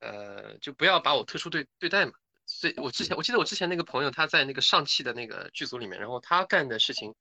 [0.00, 2.12] 呃，就不要把我特殊对对待嘛。
[2.46, 7.14] 所以我之前我记得我之前那个朋友他在那个上汽的那个剧组里面，然后他干的事情，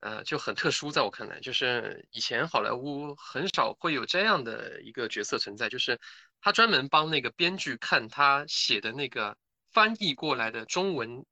[0.00, 5.98] 呃，就很特殊，在我看来，就是以前好莱坞很少会有这样的一个角色存在，就是。
[6.44, 9.38] 他专门帮那个编剧看他写的那个
[9.70, 11.24] 翻译过来的中文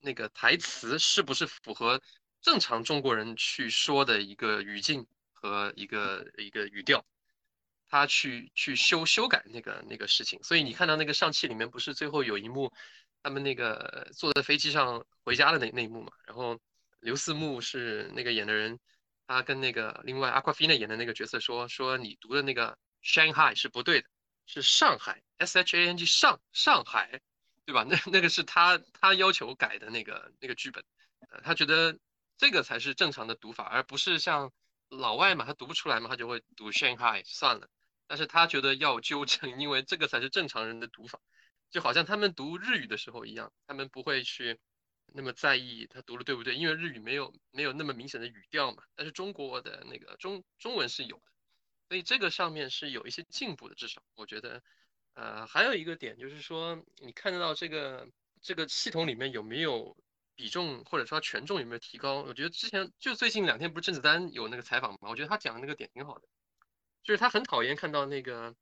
[0.00, 2.00] 那个台词是不是符合
[2.44, 7.02] 正常中国人去说的一个语境和一个一个语调，
[7.88, 10.38] 他去去修修改那个那个事情。
[10.42, 12.70] 所以你看到那个上汽里面不是最后有一幕，
[13.22, 16.12] 他们那个坐在飞机上回家的那那一幕嘛？
[16.26, 16.60] 然后
[17.00, 18.78] 刘思慕是那个演的人，
[19.26, 24.08] 他跟那个另外阿夸菲娜演的那个角色说说你读的那个 Shanghai 是不对的。
[24.46, 27.18] 是上海，S H A N G 上上海，
[27.64, 27.82] 对吧？
[27.88, 30.84] 那那个是他他要求改的那个那个剧本，
[31.42, 31.98] 他觉得
[32.36, 34.52] 这个才是正常的读法，而不是像
[34.88, 37.68] 老外嘛，他读不出来嘛，他就会读 Shanghai 算了。
[38.06, 41.20] 但是他觉得要纠正，因为这个才是正常人的读法，
[41.70, 44.58] 就好像他们读日语的时候一样，他们不会去
[45.06, 48.82] 那么在意他读的对不对，因为日语没有没有那么明显的语调嘛。
[48.94, 51.22] 但是中国的那个中中文是有的。
[51.88, 54.62] 所以这个上面是有一些进步的，至少我觉得，
[55.12, 58.08] 呃，还有一个点就是说，你看得到这个
[58.40, 59.96] 这个系统里面有没有
[60.34, 62.22] 比重或者说权重有没有提高？
[62.22, 66.26] 我觉得之前就最近两天不是甄子丹有那个采访嘛，我觉得他讲的那个点挺好的，
[67.02, 68.54] 就是他很讨厌看到那个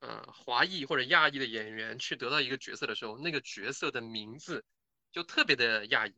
[0.00, 4.64] 呃华裔或者亚裔的演员去得到一个角色的时候，那个角色的名字
[5.12, 6.14] 就特别的亚裔，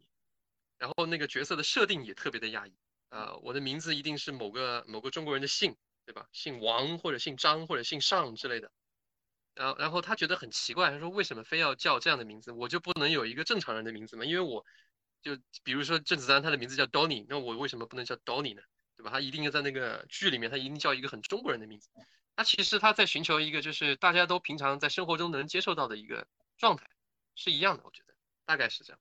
[0.79, 2.75] 然后那个角色的设定也特别的亚裔，
[3.11, 5.77] 呃，我的名字一定是某个某个中国人的姓。
[6.05, 6.29] 对吧？
[6.33, 8.73] 姓王或者姓张或者姓尚之类的，
[9.55, 12.53] 然后然后他觉得很奇怪，他说为什么非要叫这样的名字？
[12.53, 14.25] 我就不能有一个正常人的名字吗？
[14.25, 14.65] 因为我
[15.21, 18.63] 就比如说甄子丹，他的名字叫 Donny，那我为什么不能叫 Donny 呢？
[18.97, 19.11] 对吧？
[19.11, 21.89] 他一定要在那个剧里面，他一定叫一个很中国人的名字。
[22.35, 26.89] 他其实他在寻求一个就是大家都平常在生活中能接受到的一个状态，
[27.35, 27.83] 是一样的。
[27.85, 28.15] 我觉得
[28.47, 29.01] 大概是这样。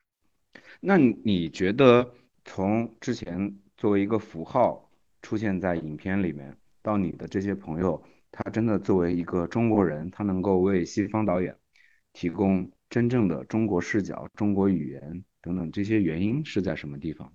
[0.79, 6.57] 那你觉得从之前作为一个符号出现在影片里面？
[6.83, 11.57] 到你的这些朋友，他真的作为一个中国人，他能够为西方导演
[12.13, 17.33] 提供真正的中国视角、中国语言等等，这些原因是在什么地方？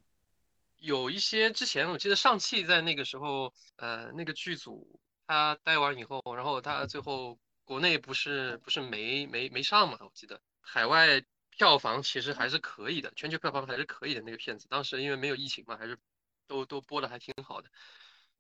[0.79, 9.97] 有一些之前我记得上汽在那个时候，呃，那个剧组他待完以后，然后他最后国内不是不是没没没上嘛？
[10.01, 15.99] 我记得海外票房其实还是可以的，全球票房还是可以的那个片子，当时因为没有疫情嘛，还是
[16.47, 17.71] 都都播的还挺好的。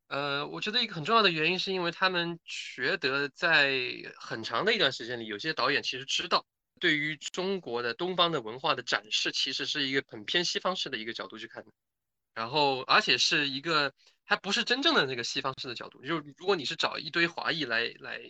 [0.09, 3.81] 呃，我觉得一个很重要的原因是因为他们觉得在
[4.17, 6.47] 很长的一段时间里，有些导演其实知道，
[6.79, 11.73] 对于中国的东方的文化的展示，其实是一个很偏西方式的一个角度去看的。
[12.35, 13.93] 然后，而且是一个
[14.25, 16.05] 还不是真正的那个西方式的角度。
[16.05, 18.21] 就是如果你是找一堆华裔来来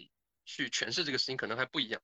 [0.47, 2.01] 去诠释这个事情，可能还不一样。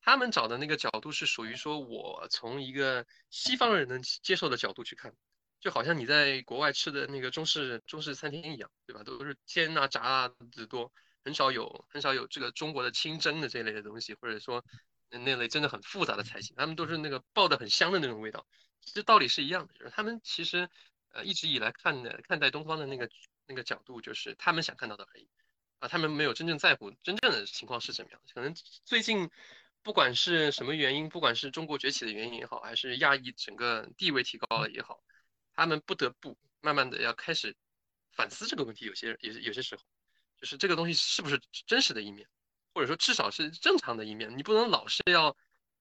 [0.00, 5.14] 他们找的那个角度是属于说我从一个西方人能接受的角度去看。
[5.62, 9.04] 就好像你在国外吃的那个中式中式餐厅一样，对吧？
[9.04, 10.92] 都是煎啊炸啊的多，
[11.24, 14.64] 很少有很少有这个中国的清蒸的这类的东西，或者说
[15.08, 18.44] 那类真的很复杂的菜系，他们都是那个爆的很香的那种味道。
[18.80, 20.68] 其实道理是一样的，就是他们其实
[21.10, 23.08] 呃一直以来看的看待东方的那个
[23.46, 25.28] 那个角度，就是他们想看到的而已。
[25.78, 28.20] 啊，他们没有真正在乎真正的情况是怎么样。
[28.34, 28.52] 可能
[28.84, 29.30] 最近
[29.82, 35.02] 不管是什么原因，不管是中国崛起的原因也好，还是亚裔整个地位提高了也好，
[35.54, 37.54] 他们不得不慢慢的要开始
[38.12, 38.86] 反思这个问题。
[38.86, 39.82] 有些有有些时候，
[40.40, 42.28] 就是这个东西是不是真实的一面，
[42.74, 45.36] 或者说至少是正常的一面，你不能老是要。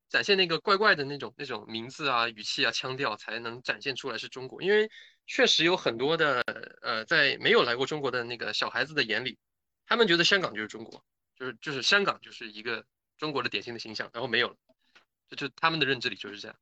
[0.09, 4.61] 展现那个怪怪的那种那种名字啊、语气啊、腔调，才能展现出来是中国。
[4.61, 4.91] 因为
[5.25, 6.41] 确实有很多的
[6.81, 9.39] 呃，在没有来过中国的那个小孩子的眼里，
[9.85, 11.01] 他们觉得香港就是中国，
[11.33, 12.85] 就是就是香港就是一个
[13.17, 14.57] 中国的典型的形象，然后没有了，
[15.29, 16.57] 就就他们的认知里就是这样。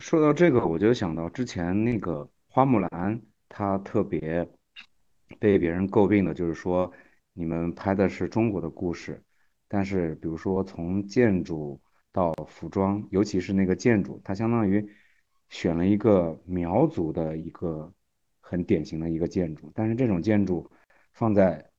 [0.00, 4.48] 说到这个，我就想到之前那个花木兰，她特别
[5.38, 6.92] 被别人诟病的就是说，
[7.32, 9.22] 你们拍的是中国的故事，
[9.68, 11.80] 但是比如说从建筑。
[12.12, 14.84] 到服装，尤其是那个建筑，它相当于
[15.48, 17.94] 选了一个苗族的一个
[18.40, 20.68] 很典型的一个建筑，但是这种建筑
[21.12, 21.70] 放在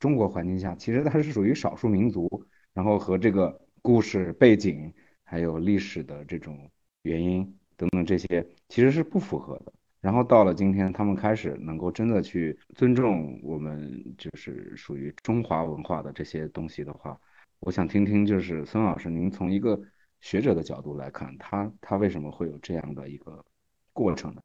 [0.00, 2.28] 中国环境下，其实它是属于少数民族，
[2.74, 6.68] 然后和这个故事背景还有历史的这种
[7.02, 9.72] 原因等等这些其实是不符合的。
[10.00, 17.20] 然后到了今天，他们开始能够真的去尊重我们就是属于中华文化的这些东西的话。
[17.60, 19.80] 我想听听，就是孙老师，您从一个
[20.20, 23.44] 学者的角度来看，他他为什么会有这样的一个
[23.92, 24.42] 过程呢？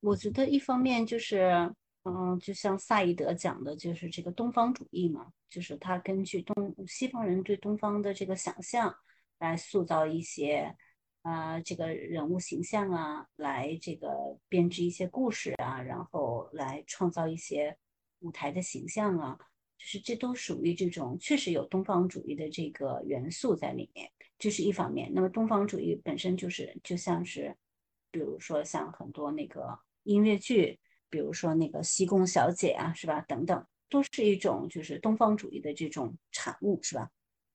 [0.00, 8.92] 我觉得一方面就是，嗯，就像萨义德讲的，就是这个东方主义嘛，就是他根据东西方人对东方的这个想象
[9.38, 10.74] 来塑造一些
[11.24, 17.76] 啊这个人物形象啊，来这个编织一些故事啊，然后来创造一些
[18.20, 19.36] 舞台的形象啊。
[19.76, 25.10] 就是这都属于这种确实有东方主义的这个元素在里面，这是一方面。
[25.12, 27.54] 那么东方主义本身就是就像是，
[28.10, 30.78] 比如说像很多那个音乐剧，
[31.10, 33.20] 比如说那个西宫小姐啊，是吧？
[33.22, 37.10] 等等，都是一种就是东方主义的这种产物，是吧？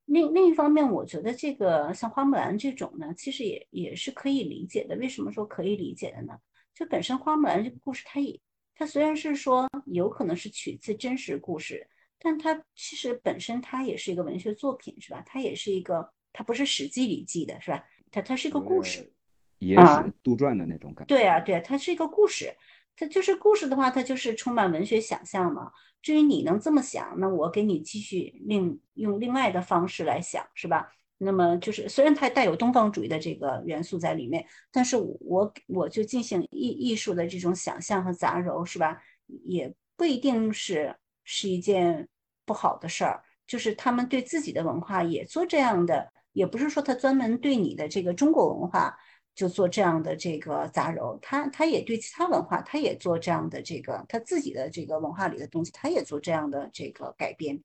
[0.09, 4.95] 另另一方面，我觉得这个像花木兰这种呢，其实也也是可以理解的。
[4.97, 6.35] 为什么说可以理解的呢？
[6.73, 8.39] 就本身花木兰这个故事，它也
[8.73, 11.87] 它虽然是说有可能是取自真实故事。
[12.21, 15.23] 但它其实本身它也是一个文学作品，是吧？
[15.25, 17.81] 它也是一个，它不是《史记》里记的，是吧？
[18.11, 19.13] 它它是一个故事，
[19.59, 21.15] 野史杜撰的那种感觉。
[21.15, 22.53] 对啊，对啊，它是一个故事。
[22.99, 25.71] 它就是故事的话，它就是充满文学想象嘛。
[26.01, 30.91] 至于你能这么想，那我给你继续另用另外的方式来想，是吧？
[31.17, 39.01] 那么就是虽然它带有东方主义的这个元素在里面，但是我我就进行艺艺术的这种想象和杂糅，是吧？
[39.45, 40.95] 也不一定是。
[41.31, 42.07] 是一件
[42.43, 48.97] 不好的事儿，就是他们对自己的文化也做这样的，也不是说他专门对你的这个中国文化
[49.39, 57.57] 就做这样的这个杂糅，他他也对其他文化，他也做这样的这个他自己的这个文化里的东西，他也做这样的这个改编。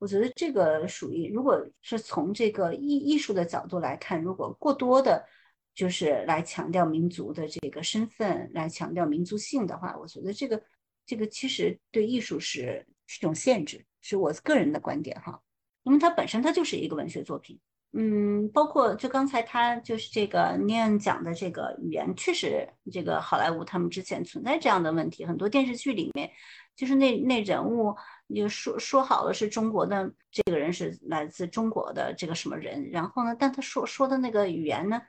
[0.00, 5.24] 我觉得这个属于，如果是从这个艺艺术的角度来看，如果过多的，
[5.72, 10.60] 就是来强调民族的这个身份，来强调民族性的话，我觉得这个
[11.06, 12.84] 这个其实对艺术是。
[13.12, 15.42] 是一种限制，是我个人的观点哈。
[15.82, 17.58] 因为它本身它就是一个文学作品，
[17.92, 26.30] 嗯，包括就刚才他就是这个念讲的这个语言，确实这个好莱坞他们之前存在这样的问题，很多电视剧里面
[26.76, 27.92] 就是那那人物
[28.32, 35.02] 就说说好了是中国的这个人是来自中国的这个什么人，然后呢，但他说说的那个语言呢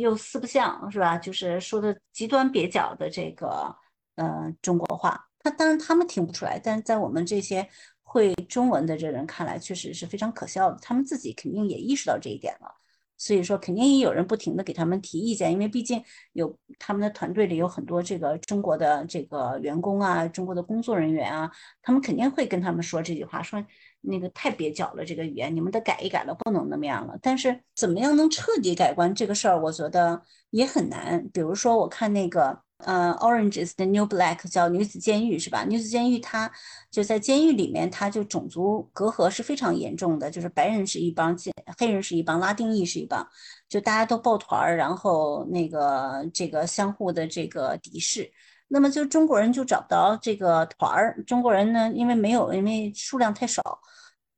[0.00, 1.16] 又四不像是吧？
[1.16, 3.74] 就是说的极端蹩脚的这个
[4.16, 5.28] 呃中国话。
[5.44, 7.68] 他当然他们听不出来，但是在我们这些
[8.12, 10.76] 会中文的这人看来，确实是非常可笑的。
[10.82, 12.68] 他们自己肯定也意识到这一点了，
[13.16, 23.64] 所以说肯定也有人不停的给他们提意见，因为毕竟有他们的团队里有很多这个中国的这个员工啊，中国的工作人员啊，他们肯定会跟他们说这句话，说
[24.02, 27.18] 那个太蹩脚了，这个语言你们得改一改了，不能那么样了。
[27.22, 30.20] 但是怎么样能彻底改观这个事儿，我觉得
[30.50, 31.26] 也很难。
[31.32, 32.60] 比如说我看那个。
[32.84, 35.64] 呃，Orange is the New Black 叫女子监狱是吧？
[35.64, 36.50] 女子监狱它
[36.90, 41.36] 就在监狱里面，它就种族隔阂是非常严重的，就是白人是一帮，
[41.78, 43.26] 黑人是一帮，拉丁裔是一帮，
[43.68, 48.30] 就大家都抱团儿，然后那个这个相互的这个敌视。
[48.68, 53.62] 那么就中国人就找不到这个团儿，中国人呢，因为没有，因为数量太少。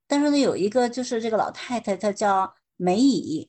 [0.07, 3.49] 但是呢，有一个就是这个老太太，她叫梅姨。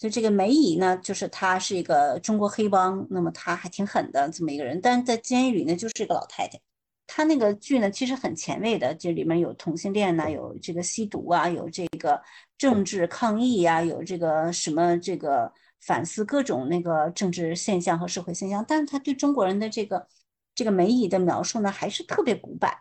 [0.00, 6.58] 就这个梅姨呢，就是她是一个中国黑帮，那么她还挺狠的这么一个人，但是在监狱里呢，就是一个老太太。
[7.06, 12.18] 她那个剧呢，其实很前卫的，这里面有同性恋呐，有这个吸毒啊，有这个
[12.56, 18.64] 政治抗议呀，有这个什么这个反思各种那个政治现象和社会现象。
[18.66, 20.06] 但是她对中国人的这个
[20.54, 22.74] 这个梅姨的描述呢，还是特别古板。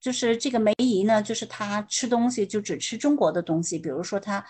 [0.00, 4.44] 就是这个梅姨呢，就是她吃东西就只吃中国的东西，比如说她，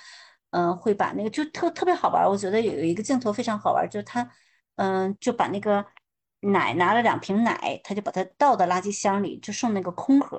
[0.51, 4.29] 嗯，会把那个就特特别好玩，我觉得有一个镜头非常好玩，就是他，
[4.77, 5.85] 嗯，就把那个
[6.41, 10.39] 奶拿了两瓶奶，他就把它倒到垃圾箱里，就剩那个空盒，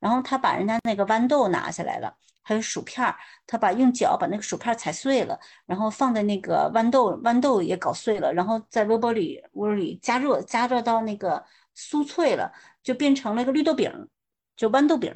[0.00, 11.42] 然后他把人家那个豌豆拿下来了，还有薯片儿，他把用脚把那个薯片踩碎了，然后放在那个豌豆，豌豆也搞碎了，然后在微波里锅里加热，加热到那个
[11.76, 12.52] 酥脆了，
[12.82, 14.08] 就变成了一个绿豆饼。
[14.56, 15.14] 就豌豆饼，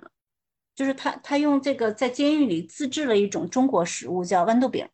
[0.75, 4.89] 就是他他用这个在监狱里自制了一种中国食物叫豌豆饼，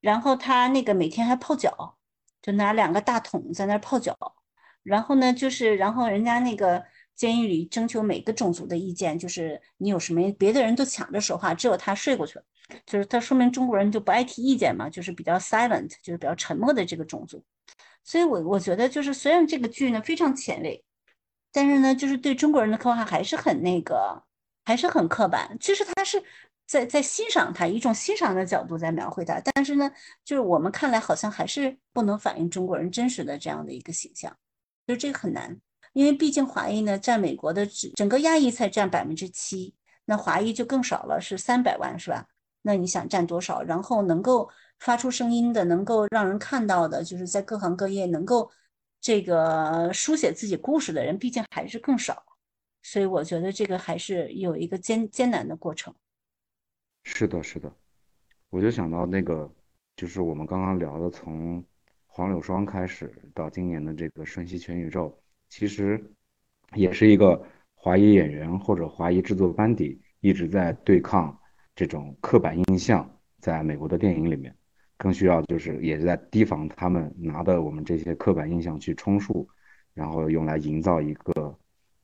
[0.00, 1.96] 然后他那个每天还泡脚，
[2.40, 4.16] 就拿两个大桶在那泡脚，
[4.82, 6.84] 然后呢就是然后人家那个
[7.14, 12.44] 监狱里征求每个种族的意见，就是你有什么别的人都抢着说话，只有他睡过去了，
[12.86, 17.44] 就是他说明中国人就不爱提意见嘛，就是比较 silent，就是比较沉默的这个种族，
[18.02, 20.84] 所以我我觉得就是虽然这个剧呢非常前卫。
[21.54, 24.24] 但是呢，就是对中国人的刻画还是很那个，
[24.64, 25.56] 还是很刻板。
[25.60, 26.22] 其实他是
[26.66, 29.40] 在在欣赏他，一种欣赏的角度在描绘他。
[29.54, 29.90] 但是呢，
[30.24, 34.36] 就是我们看来好像还是不能反映中国人真实的这样的一个形象，
[34.86, 35.56] 就这个很难。
[35.92, 42.26] 因为毕竟华裔呢，占美国的整整个亚裔才占百分之七，那华裔就更少了，是三百万，是吧？
[42.62, 43.62] 那你想占多少？
[43.62, 44.48] 然后能够
[44.78, 48.50] 发出声音的，能够让人看到的，就是在各行各业能够。
[49.04, 52.24] 这个书写自己故事的人毕竟还是更少，
[52.82, 55.94] 所以我觉得这个还是有一个艰艰难的过程。
[57.04, 57.72] 是的，是的，
[58.50, 59.50] 我就想到那个，
[59.96, 61.64] 就是我们刚刚聊的，从
[62.06, 65.08] 黄柳霜开始到今年的这个《瞬息全宇宙》，
[65.48, 66.02] 其实
[66.74, 71.36] 也是一个华裔演员或者华裔制作班底一直在对抗
[71.74, 73.08] 这种刻板印象，
[73.40, 74.54] 在美国的电影里面。
[74.98, 79.48] 更需要就是也是在提防他们拿的我们这些刻板印象去充数，
[79.94, 81.58] 然后用来营造一个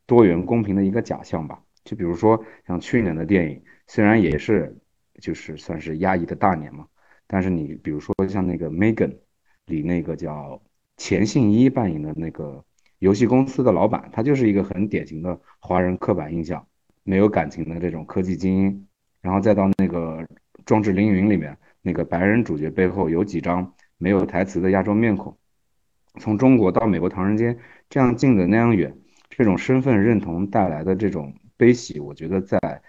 [0.09, 1.62] 多元公平的一个假象吧。
[1.84, 4.76] 就比如说像去年的电影，虽然也是
[5.20, 6.86] 就是算是压抑的大年嘛，
[7.28, 9.16] 但是你比如说像那个 Megan
[9.66, 10.61] 里那个叫
[10.96, 12.64] 钱信一扮演的那个
[12.98, 16.66] 游戏公司的老板，他就是一个很典型的华人刻板印象，
[17.04, 18.88] 没有感情的这种科技精英，
[19.20, 20.26] 然后再到那个
[20.66, 21.56] 壮志凌云里面。
[21.80, 25.38] 那个白人主角背后有几张没有台词的亚洲面孔，
[26.18, 27.56] 从中国到美国唐人街
[27.88, 28.94] 这样近的那样远，
[29.39, 32.82] 这种身份认同带来的这种悲喜，我觉得在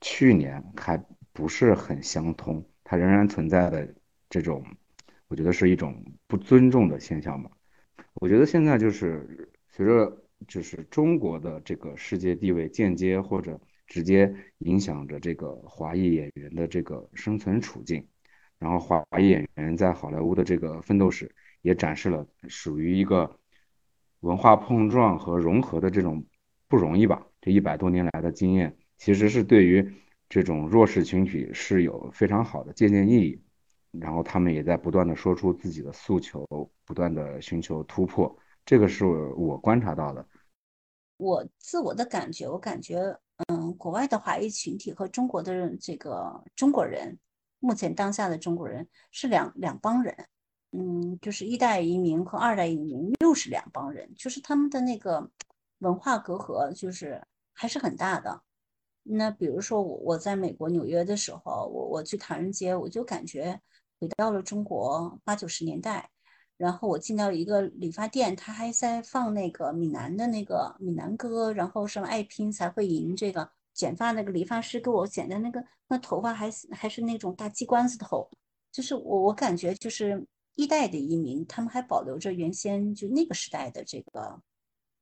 [0.00, 0.96] 去年还
[1.32, 3.92] 不是很相通，它仍然存在的
[4.28, 4.64] 这种，
[5.26, 7.50] 我觉得是一种不尊重的现象吧。
[8.14, 10.16] 我觉得现在就是随着
[10.46, 18.06] 就是中国的这个世界地位间接或者直接影响着这个华裔演员的这个生存处境。
[18.60, 23.39] 然后华裔演员在好莱坞的这个奋斗史，也展示了属于一个
[24.20, 26.24] 文化碰撞和融合的这种
[26.68, 27.26] 不容易吧。
[27.40, 29.94] 这一百多年来的经验，其实是对于
[30.28, 33.42] 这种弱势群体是有非常好的借鉴意义。
[33.92, 36.46] 然后他们也在不断的说出自己的诉求，
[36.84, 38.38] 不断的寻求突破。
[38.64, 40.24] 这个是我观察到的。
[41.16, 43.18] 我自我的感觉，我感觉，
[43.48, 47.18] 嗯，国外的华裔群体和中国的这个中国人。
[47.58, 50.14] 目前当下的中国人是两两帮人，
[50.72, 55.30] 嗯，就是一代移民和二代移民又是两帮人，就是他们的那个
[55.78, 57.20] 文化隔阂就是
[57.52, 58.42] 还是很大的。
[59.02, 63.60] 那比如说我我在美国纽约的时候，我我去唐人街，我就感觉
[63.98, 66.10] 回到了中国八九十年代。
[66.56, 73.50] 然后我进到一个理发店，他还在放那个闽南的那个闽南歌，然后什么爱拼才会赢这个。
[73.72, 78.28] 剪发那个理发师给我剪的那个那头发还还是那种大鸡冠子头，
[78.70, 80.22] 就是我我感觉就是
[80.54, 84.40] 一代的移民，他们还保留着原先就那个时代的这个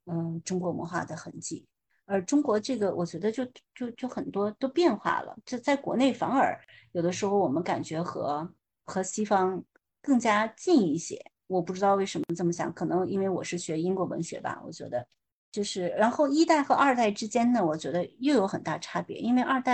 [0.07, 1.67] 嗯中国文化的痕迹，
[2.05, 3.45] 而中国这个我觉得就
[3.75, 6.59] 就就很多都变化了，就在国内反而
[6.93, 8.53] 有的时候我们感觉和
[8.85, 9.63] 和西方
[10.01, 15.07] 更加近一些，我不知道为什么这么想，可能因为我是学英国文学吧，我觉得。
[15.51, 19.17] 就是，然后一代和二代之间呢，我觉得又有很大差别。
[19.17, 19.73] 因为二代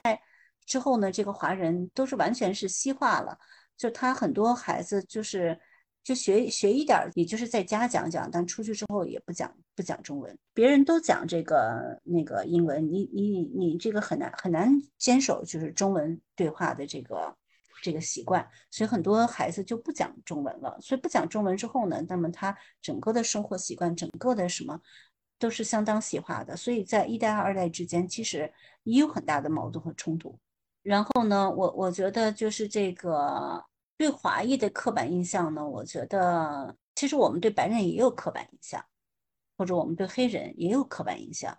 [0.65, 3.37] 之后呢，这个华人都是完全是西化了，
[3.77, 5.59] 就他很多孩子就是
[6.03, 17.37] 就学学一点，也就是在家讲讲，但出去之后也不讲不讲中文，别人都讲这个那个英文，你你你这个很难很难坚守就是中文对话的这个
[17.83, 20.79] 这个习惯，所以很多孩子就不讲中文了。
[20.81, 24.81] 所以不讲中文之后呢，那么他整个的生活习惯，整个的什么？
[25.37, 28.51] 都是相当细化的，所以在一代和二代之间其实
[28.85, 30.39] 也有很大的矛盾和冲突。
[30.85, 33.65] 然后呢，我我觉得就是这个
[33.97, 38.85] 对华裔的刻板印象呢，我觉得其实我们对白人也有刻板印象，
[39.57, 41.59] 或者我们对黑人也有刻板印象。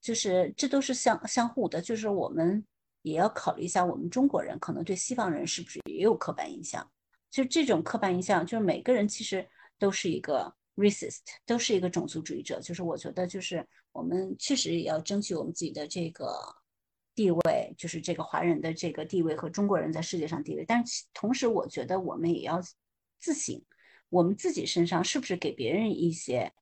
[0.00, 2.64] 就是这都是相相互的，就是我们
[3.02, 6.88] 也要考虑一下，我们中国人可能对西方人是不是也有刻板印象？
[7.30, 9.48] 就这种刻板印象，就是每个人其实
[9.78, 12.60] 都是一个 racist，都是一个种族主义者。
[12.60, 16.32] 就是我觉得，就是我们确实也要争取我们自己的这个
[17.14, 20.64] 地位，就是这个华人的这个地位和中国人在世界上地位。
[20.66, 22.60] 但是同时，我觉得我们也要
[23.18, 23.62] 自省，
[24.08, 26.52] 我们自己身上是不是给别人一些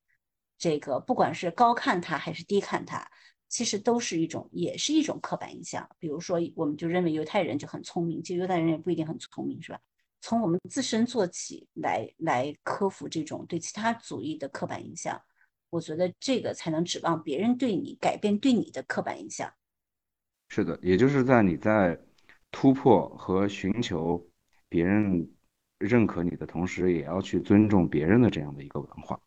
[0.57, 3.09] 这个，不管是高看他还是低看他，
[3.47, 5.89] 其实都是一种，也是一种刻板印象。
[5.99, 9.79] 比如说，我们就认为犹太人就很聪明，其实犹太人也不一定很聪明，是吧？
[10.23, 15.19] 从我们自身做起来，来克服这种对其他族裔的刻板印象，
[15.71, 19.51] 我觉得这个才能指望别人对你改变对你的刻板印象。
[20.53, 21.97] 是的，也就是在你在
[22.51, 24.21] 突破和寻求
[24.67, 25.33] 别人
[25.77, 29.17] 认可你的同时，也要去尊重别人的这样的一个文化。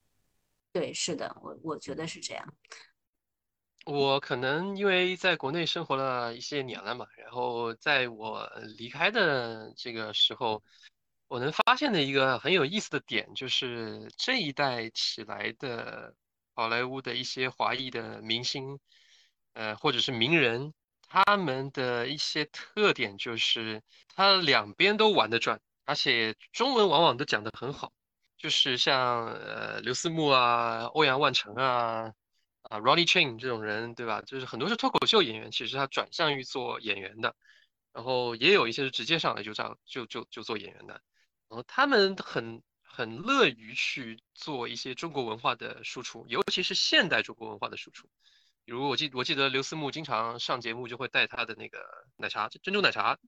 [0.70, 2.54] 对，是的，我我觉得是这样。
[3.86, 8.46] 我可能因为在国内生活了一些年了嘛，然后在我
[8.76, 10.62] 离开的这个时候，
[11.28, 16.14] 我能发现的一个很有意思的点，就是这一代起来的
[16.52, 18.78] 好莱坞的一些华裔的明星，
[19.54, 20.74] 呃，或者是名人，
[21.14, 23.80] 他们的一些特点就是
[24.16, 27.92] 他两边都玩得转，而且中文往往都讲得很好，
[28.36, 32.12] 就是像呃刘思慕啊、欧阳万成啊。
[32.64, 34.22] 啊，Ronnie Chang 这种人，对吧？
[34.22, 37.36] 就是很多是脱口秀演员，其实他转向于做演员的，
[37.92, 40.94] 然后也有一些是直接上来就这样就就就做演员的，
[41.50, 48.08] 然后他们很很乐于去做一些中国文化的输出，尤其是现代中国文化的输出。
[48.64, 51.78] 比如我记我记得刘思慕经常上节目就会带他的那个
[52.16, 53.18] 奶茶珍珠奶茶，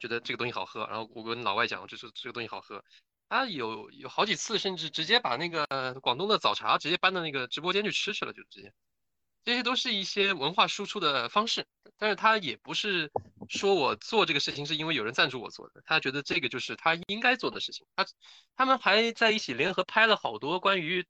[0.00, 2.84] 觉得这个东西好喝，然后我跟老外讲，就是这个东西好喝。
[3.28, 5.66] 他有有好几次，甚至直接把那个
[6.00, 8.72] 广东的早茶直接搬到那个直播间去吃去了，就直接。
[9.44, 11.64] 这些都是一些文化输出的方式，
[11.96, 13.12] 但是他也不是
[13.48, 17.86] 说我做这个事情是因为有人赞助我做的，他觉得这个就是他应该做的事情。
[17.94, 18.04] 他
[18.56, 21.06] 他们还在一起联合拍了好多关于。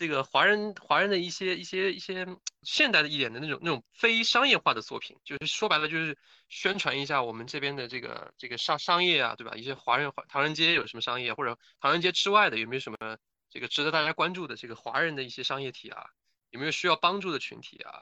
[0.00, 2.26] 这个华人华人的一些一些一些
[2.62, 6.16] 现代的一点的那种那种非商业化的作品，就是说白了就是
[6.48, 9.54] 宣传一下我们这边的这个这个商商业啊，对吧？
[9.56, 13.18] 一些华人唐人街有什么商业，或者唐人街之外的有没有什么
[13.50, 16.06] 这个值得大家关注的这个华人的一些商业体啊？
[16.48, 18.00] 有没有需要帮助的群体啊？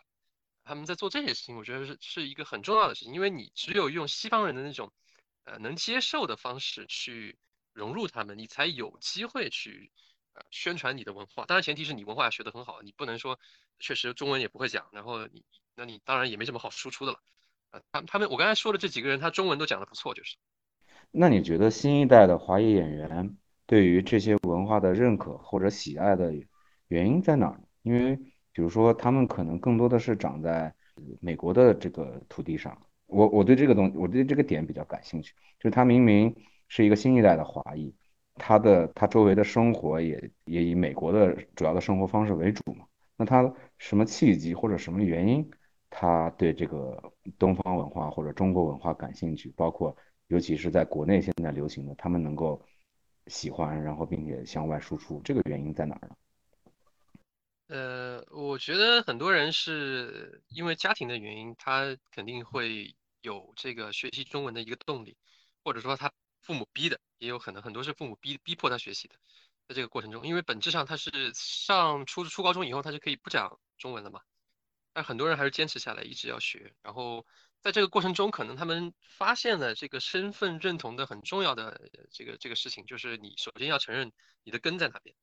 [0.62, 4.92] 他们在做这些事情，我觉得是是一个很重要的事情，因为你只有用西方人的那种
[5.42, 7.36] 呃能接受的方式去
[7.72, 9.90] 融入他们，你才有机会去。
[10.50, 13.38] 宣传你的文化，当然前提是你文化学得很好，你不能说
[13.78, 17.20] 确实中文也不会讲，然后你那你当然也没什么好输出的了。
[17.70, 20.36] 啊，他他们我刚才说的这几个人，他中文都讲得不错，就是。
[21.10, 23.36] 那你觉得新一代的华裔演员
[23.66, 26.34] 对于这些文化的认可或者喜爱的
[26.88, 27.60] 原因在哪儿？
[27.82, 28.16] 因为
[28.52, 30.74] 比如说他们可能更多的是长在
[31.20, 36.34] 美国的这个土地上，我我对这个东我对这个点比较感兴趣，就是他明明
[36.68, 37.94] 是一个新一代的华裔。
[38.38, 42.86] 他的他周围的生活也也以美国的主要的生活方式为主嘛？
[43.16, 45.50] 那他什么契机或者什么原因，
[45.90, 49.52] 他对这个东方文化或者中国文化感兴趣？
[49.56, 49.96] 包括
[50.28, 52.64] 尤其是在国内现在流行的，他们能够
[53.26, 56.16] 喜欢，然后并且向外输出，这个原因在哪儿呢？
[57.68, 65.16] 呃，我觉得很多人是因为家庭的原因，他肯定会有这个学习中文的一个动力，
[65.62, 66.10] 或者说他。
[66.40, 69.16] 父母逼的也有可能，很多是父母逼逼迫他学习的，
[69.66, 74.20] 在这个过程中，因为本质上他是上初初高中以后，他就可以不讲中文了嘛。
[74.92, 76.74] 但很多人还是坚持下来，一直要学。
[76.82, 77.24] 然后
[77.60, 84.12] 在这个过程中，可能他们发现了这个身份认同的很重要的这个这个事情，就是你首先要承认
[84.42, 85.14] 你的根在哪边。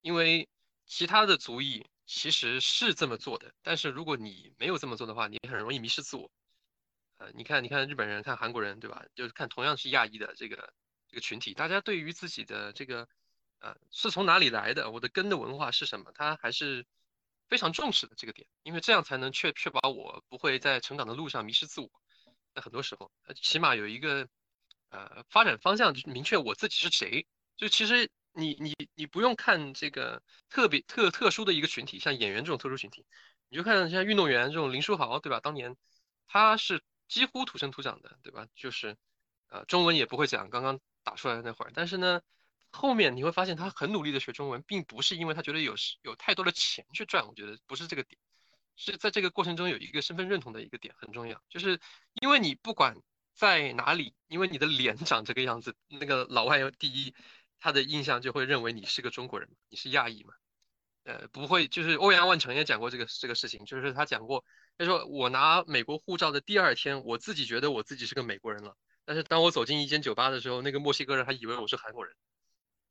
[0.00, 0.48] 因为
[0.84, 6.30] 其他的族裔其实是这么做的，但是如果你没有这么做的话，你很容易迷失自我。
[7.18, 9.04] 呃你看，你看日本人，看韩国人，对吧？
[9.14, 10.74] 就是看同样是亚裔的这个
[11.12, 13.06] 这个群体，大家对于自己的这个
[13.60, 16.86] 呃是从哪里来的，我的根的文化是什么，他还是
[17.48, 21.90] 非常重视的这个点，因为这样才能确确保我不会在成长的路上迷失自我。
[22.54, 24.26] 在很多时候，起码有一个
[24.88, 27.26] 呃发展方向，明确我自己是谁。
[27.58, 33.04] 就其实你你你不用看这个特别特特殊的一个群体，像演员这种特殊群体，
[33.50, 35.40] 你就看像运动员这种林书豪，对吧？
[35.40, 35.76] 当年
[36.26, 36.82] 他是。
[37.08, 38.46] 几乎土生土长的，对吧？
[38.54, 38.96] 就是，
[39.48, 40.48] 呃，中文也不会讲。
[40.48, 42.20] 刚刚打出来的那会儿，但是呢，
[42.70, 48.18] 后面你会发现他很努力的学中文，并不是因为他觉得有有太多的钱去赚，我觉得不是这个点，
[48.76, 51.80] 是在这个过程中有一个身份认同的一个点很重要，就是
[52.20, 52.96] 因为你不管
[53.34, 57.14] 在哪里，因为你的脸长这个样子，那个老外第一
[57.60, 60.34] 他的印象就会认为你是个中国人，你是亚裔嘛，
[61.04, 64.44] 呃，不会，就是欧阳万成也讲过这个这个事情，就是他讲过。
[64.78, 68.74] 他说我拿美国护照的第二天，我自己觉得我自己是个美国人了，
[69.04, 72.14] 但是当我走进一间酒吧的时候，那个墨西哥人还以为我是韩国人，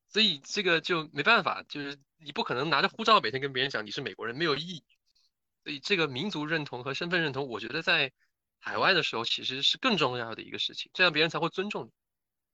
[0.09, 4.83] 所以这个就没办法，就是你不可能拿着护照每天跟别人讲你是美国人，没有意义。
[5.63, 8.11] 所以这个民族认同和身份认同，我觉得在
[8.59, 11.91] 海外的时候其实是更重要的一个事情，这样别人才会尊重你。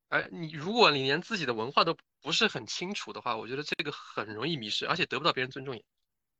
[0.09, 5.83] 而你如果你连自己的文化都不是很清楚的话，我觉得这个很容易迷失，而且得不到别人尊重也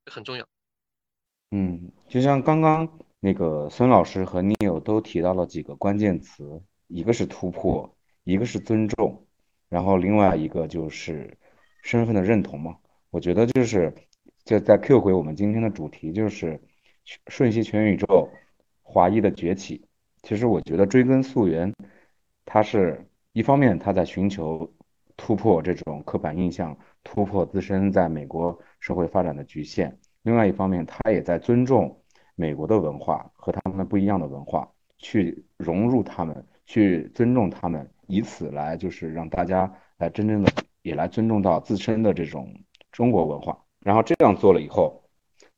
[0.06, 0.48] 很重要。
[1.52, 9.26] 嗯，就像刚刚那个孙老师和 Neil 都提到了几个关键词，一个是突破，一个是尊重，
[9.70, 11.38] 然后另外一个就是
[11.84, 12.78] 身份的认同嘛。
[13.10, 13.94] 我觉得就是
[14.44, 16.60] 就在 Q 回我们今天的主题，就是
[17.28, 18.30] 瞬息全宇宙
[18.84, 19.86] 华裔的崛起。
[20.24, 21.74] 其实我觉得追根溯源，
[22.46, 23.04] 它是。
[23.34, 24.68] 一方面，他在寻求
[25.16, 29.92] 突破这种刻板印象，突破自身在美国社会发展的局限；
[30.24, 32.02] 另外一方面，他也在尊重
[32.34, 34.68] 美国的文化和他们不一样的文化，
[34.98, 40.52] 去融入他们，去尊重他们，以此来就是让大家来真正的
[40.84, 42.54] 也来尊重到自身的这种
[42.92, 43.58] 中国文化。
[43.80, 45.04] 然后这样做了以后，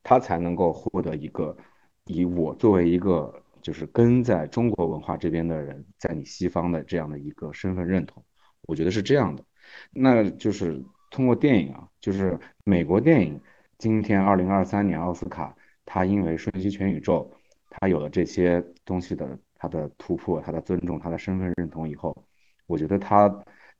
[0.01, 1.57] 他才能够获得一个
[2.05, 3.43] 以我作为一个。
[3.61, 8.23] 就是跟在中国文化这边的人，在你西方的这样的一个身份认同，
[8.61, 9.43] 我觉得是这样的。
[9.91, 10.81] 那就是
[11.11, 13.39] 通过电影啊，就是美国电影，
[13.77, 15.53] 今天二零二三年奥斯卡，
[15.83, 17.29] 它因为瞬息全宇宙，
[17.69, 22.25] 它有了这些东西的他的突破，他的尊重，他的身份认同以后，
[22.65, 23.29] 我觉得他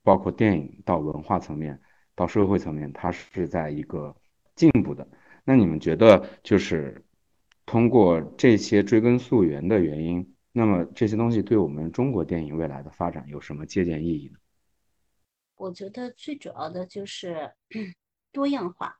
[0.03, 1.81] 包括电影到文化层面
[2.13, 4.15] 到社会层面，他是在一个
[4.55, 5.07] 进步的。
[5.43, 7.03] 那你们觉得就是？
[7.71, 14.39] 通过这些追根溯源的原因，那么这些东西对我们中国电影未来的发展有什么借鉴意义呢？
[15.55, 17.53] 我觉得最主要的就是
[18.33, 18.97] 多样化。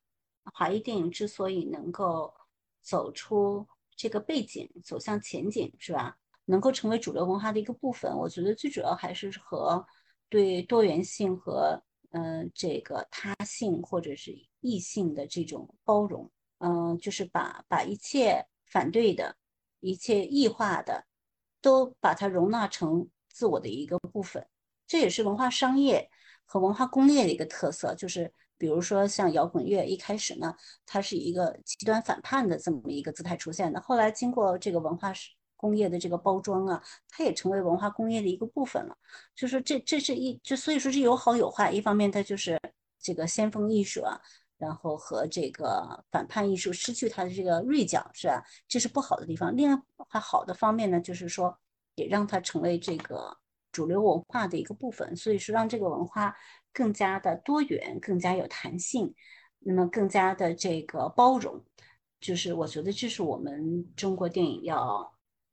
[0.54, 2.32] 华裔电影之所以能够
[2.80, 6.16] 走出这个背景，走向前景，是吧？
[6.50, 9.86] 能够成为主流文化的一个部分，我觉得最主要还是和
[10.30, 11.82] 对多元性和
[12.12, 16.30] 嗯这个他性或者是异性的这种包容，
[16.60, 18.46] 嗯，就是把把一切。
[18.72, 19.36] 反对的
[19.80, 21.04] 一切异化的，
[21.60, 24.48] 都把它容纳成自我的一个部分，
[24.86, 26.08] 这也是文化商业
[26.46, 27.96] 和文化工业的一个特色。
[27.96, 30.54] 就是比如说像摇滚乐，一开始呢，
[30.86, 35.12] 它是一个极端反叛的这么一个姿态出现的，后来经过这个文化
[35.60, 38.98] 工业的这个包装啊，它也成为文化工业的一个部分了。
[39.36, 42.58] 就是这这是一就所以说是有好有坏，一方面它就是
[43.00, 44.18] 这个先锋艺术啊。
[44.58, 48.44] 然后和这个反叛艺术失去它的这个锐角，是吧？
[48.68, 49.56] 这是不好的地方。
[49.56, 51.58] 另外还好的方面呢，就是说
[51.96, 53.38] 也让它成为这个
[53.72, 56.36] 主流文化的一个部分，所以说让这个文化
[56.74, 59.16] 更加的多元，更加有弹性，
[59.60, 61.64] 那么更加的这个包容。
[62.20, 65.10] 就是我觉得这是我们中国电影要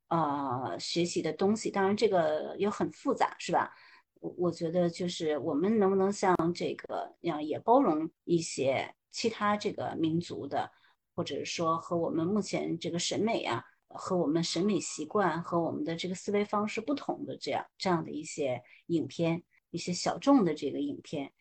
[0.09, 1.71] 呃学习的东西。
[1.71, 3.73] 当然这个又很复杂，是吧？
[4.19, 8.93] 我我觉得就是我们能不能像这个样也包容一些。
[9.09, 10.69] 其他这个民族的，
[11.15, 19.41] 或者说和我们目前这个审美啊，和我们审美习惯和我们的这个思维方式不同的这样这样的一些影片，
[19.71, 21.33] 一些小众的这个影片，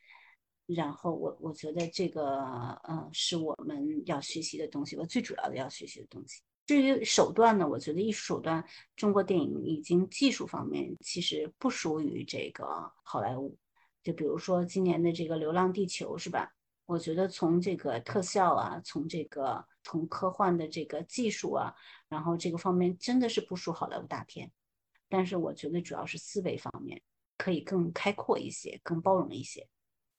[0.64, 2.40] 然后我我觉得这个
[2.88, 6.40] 嗯是我们要学习的东西，我最主要的要学习的东西。
[6.66, 8.64] 至于手段呢，我觉得艺术手段，
[8.96, 13.56] 中国电影已经技术方面其实不输于这个好莱坞。
[14.02, 16.52] 就比如说今年的这个《流浪地球》，是吧？
[16.84, 21.74] 我觉得从这个特效啊，从这个从科幻的这个技术啊，
[22.08, 24.48] 然后这个方面真的是不输好莱坞大片，
[25.08, 27.02] 但是我觉得主要是思维方面
[27.36, 29.68] 可以更开阔一些，更包容一些，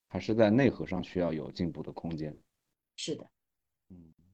[0.09, 2.37] 还是在内核上需要有进步的空间。
[2.97, 3.29] 是的，嗯，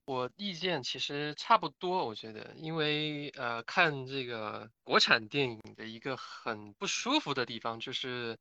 [0.06, 8.38] 我意见其实差不多，我觉得，因为呃，看这个国产电影的一个很不舒服的地方就是。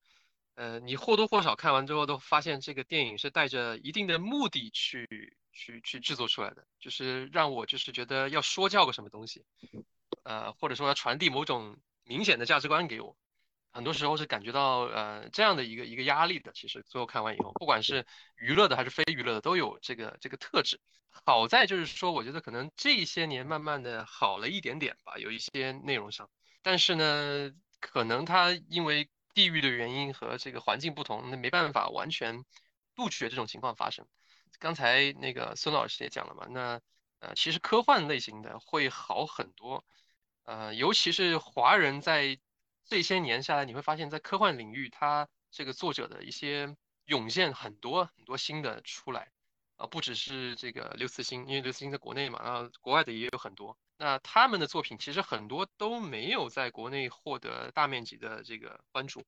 [0.54, 9.46] 呃，你或多或少看完之后都发现这个电影是带着一定的目的去去去制作出来的，就是让我就是觉得要说教个什么东西，
[10.24, 13.16] 呃，或者说要传递某种明显的价值观给我，
[13.72, 16.52] 很多时候是感觉到呃这样的一个一个压力的。
[16.52, 18.06] 其实最后看完以后，不管是
[18.36, 20.80] 娱乐的还是非娱乐的，都有这个这个特质。
[21.26, 26.30] 好在就是说，我觉得可能这些年慢慢的好了一点点吧，有一些内容上，
[26.62, 27.50] 但是呢，
[27.80, 29.08] 可能它因为。
[29.34, 32.44] 地域的原因和这个环境不同，那没办法完全
[32.94, 34.06] 杜绝这种情况发生。
[34.58, 36.82] 刚才那个孙老师也讲了嘛，那
[37.20, 39.86] 呃其实科幻类型的会好很多，
[40.44, 42.38] 呃尤其是华人在
[42.84, 46.76] 这些年下来，你会发现在科幻领域，它这个作者的一些
[47.06, 49.30] 涌现很多很多新的出来，
[49.76, 53.78] 啊不只是这个刘慈欣，因为刘慈欣在国内嘛，然后国外的也有很多。
[53.96, 59.24] 那他们的作品其实很多都没有在国内获得大面积的这个关注。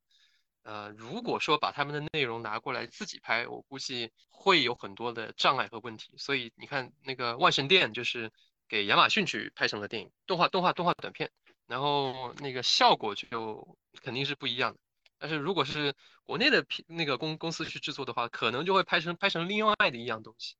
[0.64, 6.14] 呃，如果说把他们的内容拿过来自己拍，我估计会有很多的障碍和问题。
[6.16, 8.32] 所以你看，那个《万神殿》就是
[8.66, 11.30] 给亚马逊去拍成了电影，动画、动画、动画短片，
[11.66, 14.78] 然后那个效果就肯定是不一样的。
[15.18, 15.94] 但是如果是
[16.24, 20.56] 国内的片那个公公司去制作的话，可能就会拍成拍成另外的一样东西。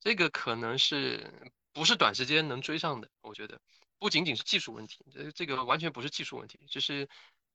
[0.00, 3.08] 这个可能是不是短时间能追上的？
[3.20, 3.60] 我觉得
[3.98, 7.08] 不仅仅是技术问题，这这个完全不是技术问题，这是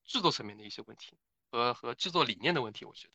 [0.06, 1.18] 制作层面的一些问题。
[1.52, 3.14] 和和制作理念的问题，我觉得，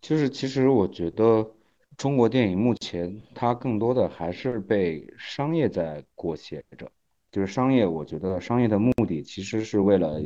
[0.00, 1.54] 就是其实我觉得
[1.96, 6.90] 中国电影目前它更多的还是被商业在裹挟着，
[7.34, 10.20] 就是商业，我觉得商业的目的其实是为了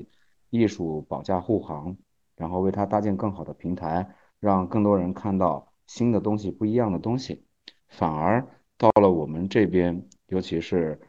[0.50, 1.96] 艺术保驾护航，
[2.36, 4.06] 然后为它搭建更好的平台，
[4.40, 7.46] 让更多人看到新的东西、不一样的东西，
[7.88, 8.46] 反而
[8.76, 11.00] 到了我们这边，尤其是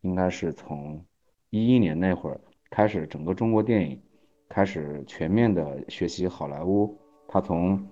[0.00, 1.06] 应该是从
[1.50, 4.02] 一一年那会儿开始，整个中国电影。
[4.46, 6.96] 开始全面的学习好莱坞，
[7.26, 7.88] 他从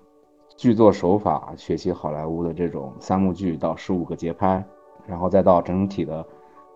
[0.56, 4.64] 剧作手法学习好莱坞的这种三幕剧到十五个节拍，
[5.06, 6.24] 然后再到整体的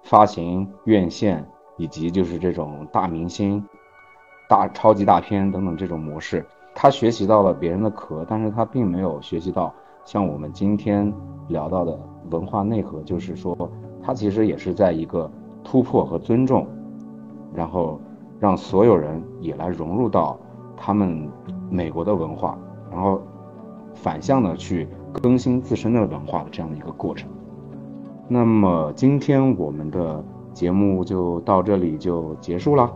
[0.06, 1.46] 发行、院线
[1.76, 3.62] 以及就是这种大明星、
[4.48, 11.12] 大超级大片等等这种模式，他学习到了别人的壳，但是他并没有学习到像我们今天
[11.48, 11.98] 聊到的
[12.30, 13.70] 文化内核，就是说
[14.02, 15.30] 他其实也是在一个
[15.62, 16.66] 突破和尊重，
[17.54, 18.00] 然后。
[18.38, 20.38] 让所有人也来融入到
[20.76, 21.26] 他们
[21.70, 22.58] 美国的文化，
[22.90, 23.18] 然后
[23.94, 27.30] 反向的去更新自身的文化的这样的一个过程。
[28.28, 32.92] 那么今天我们的节目就到这里就结束了，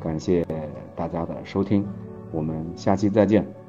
[0.00, 0.46] 感谢
[0.94, 1.84] 大家的收听，
[2.30, 3.59] 我们下期再见。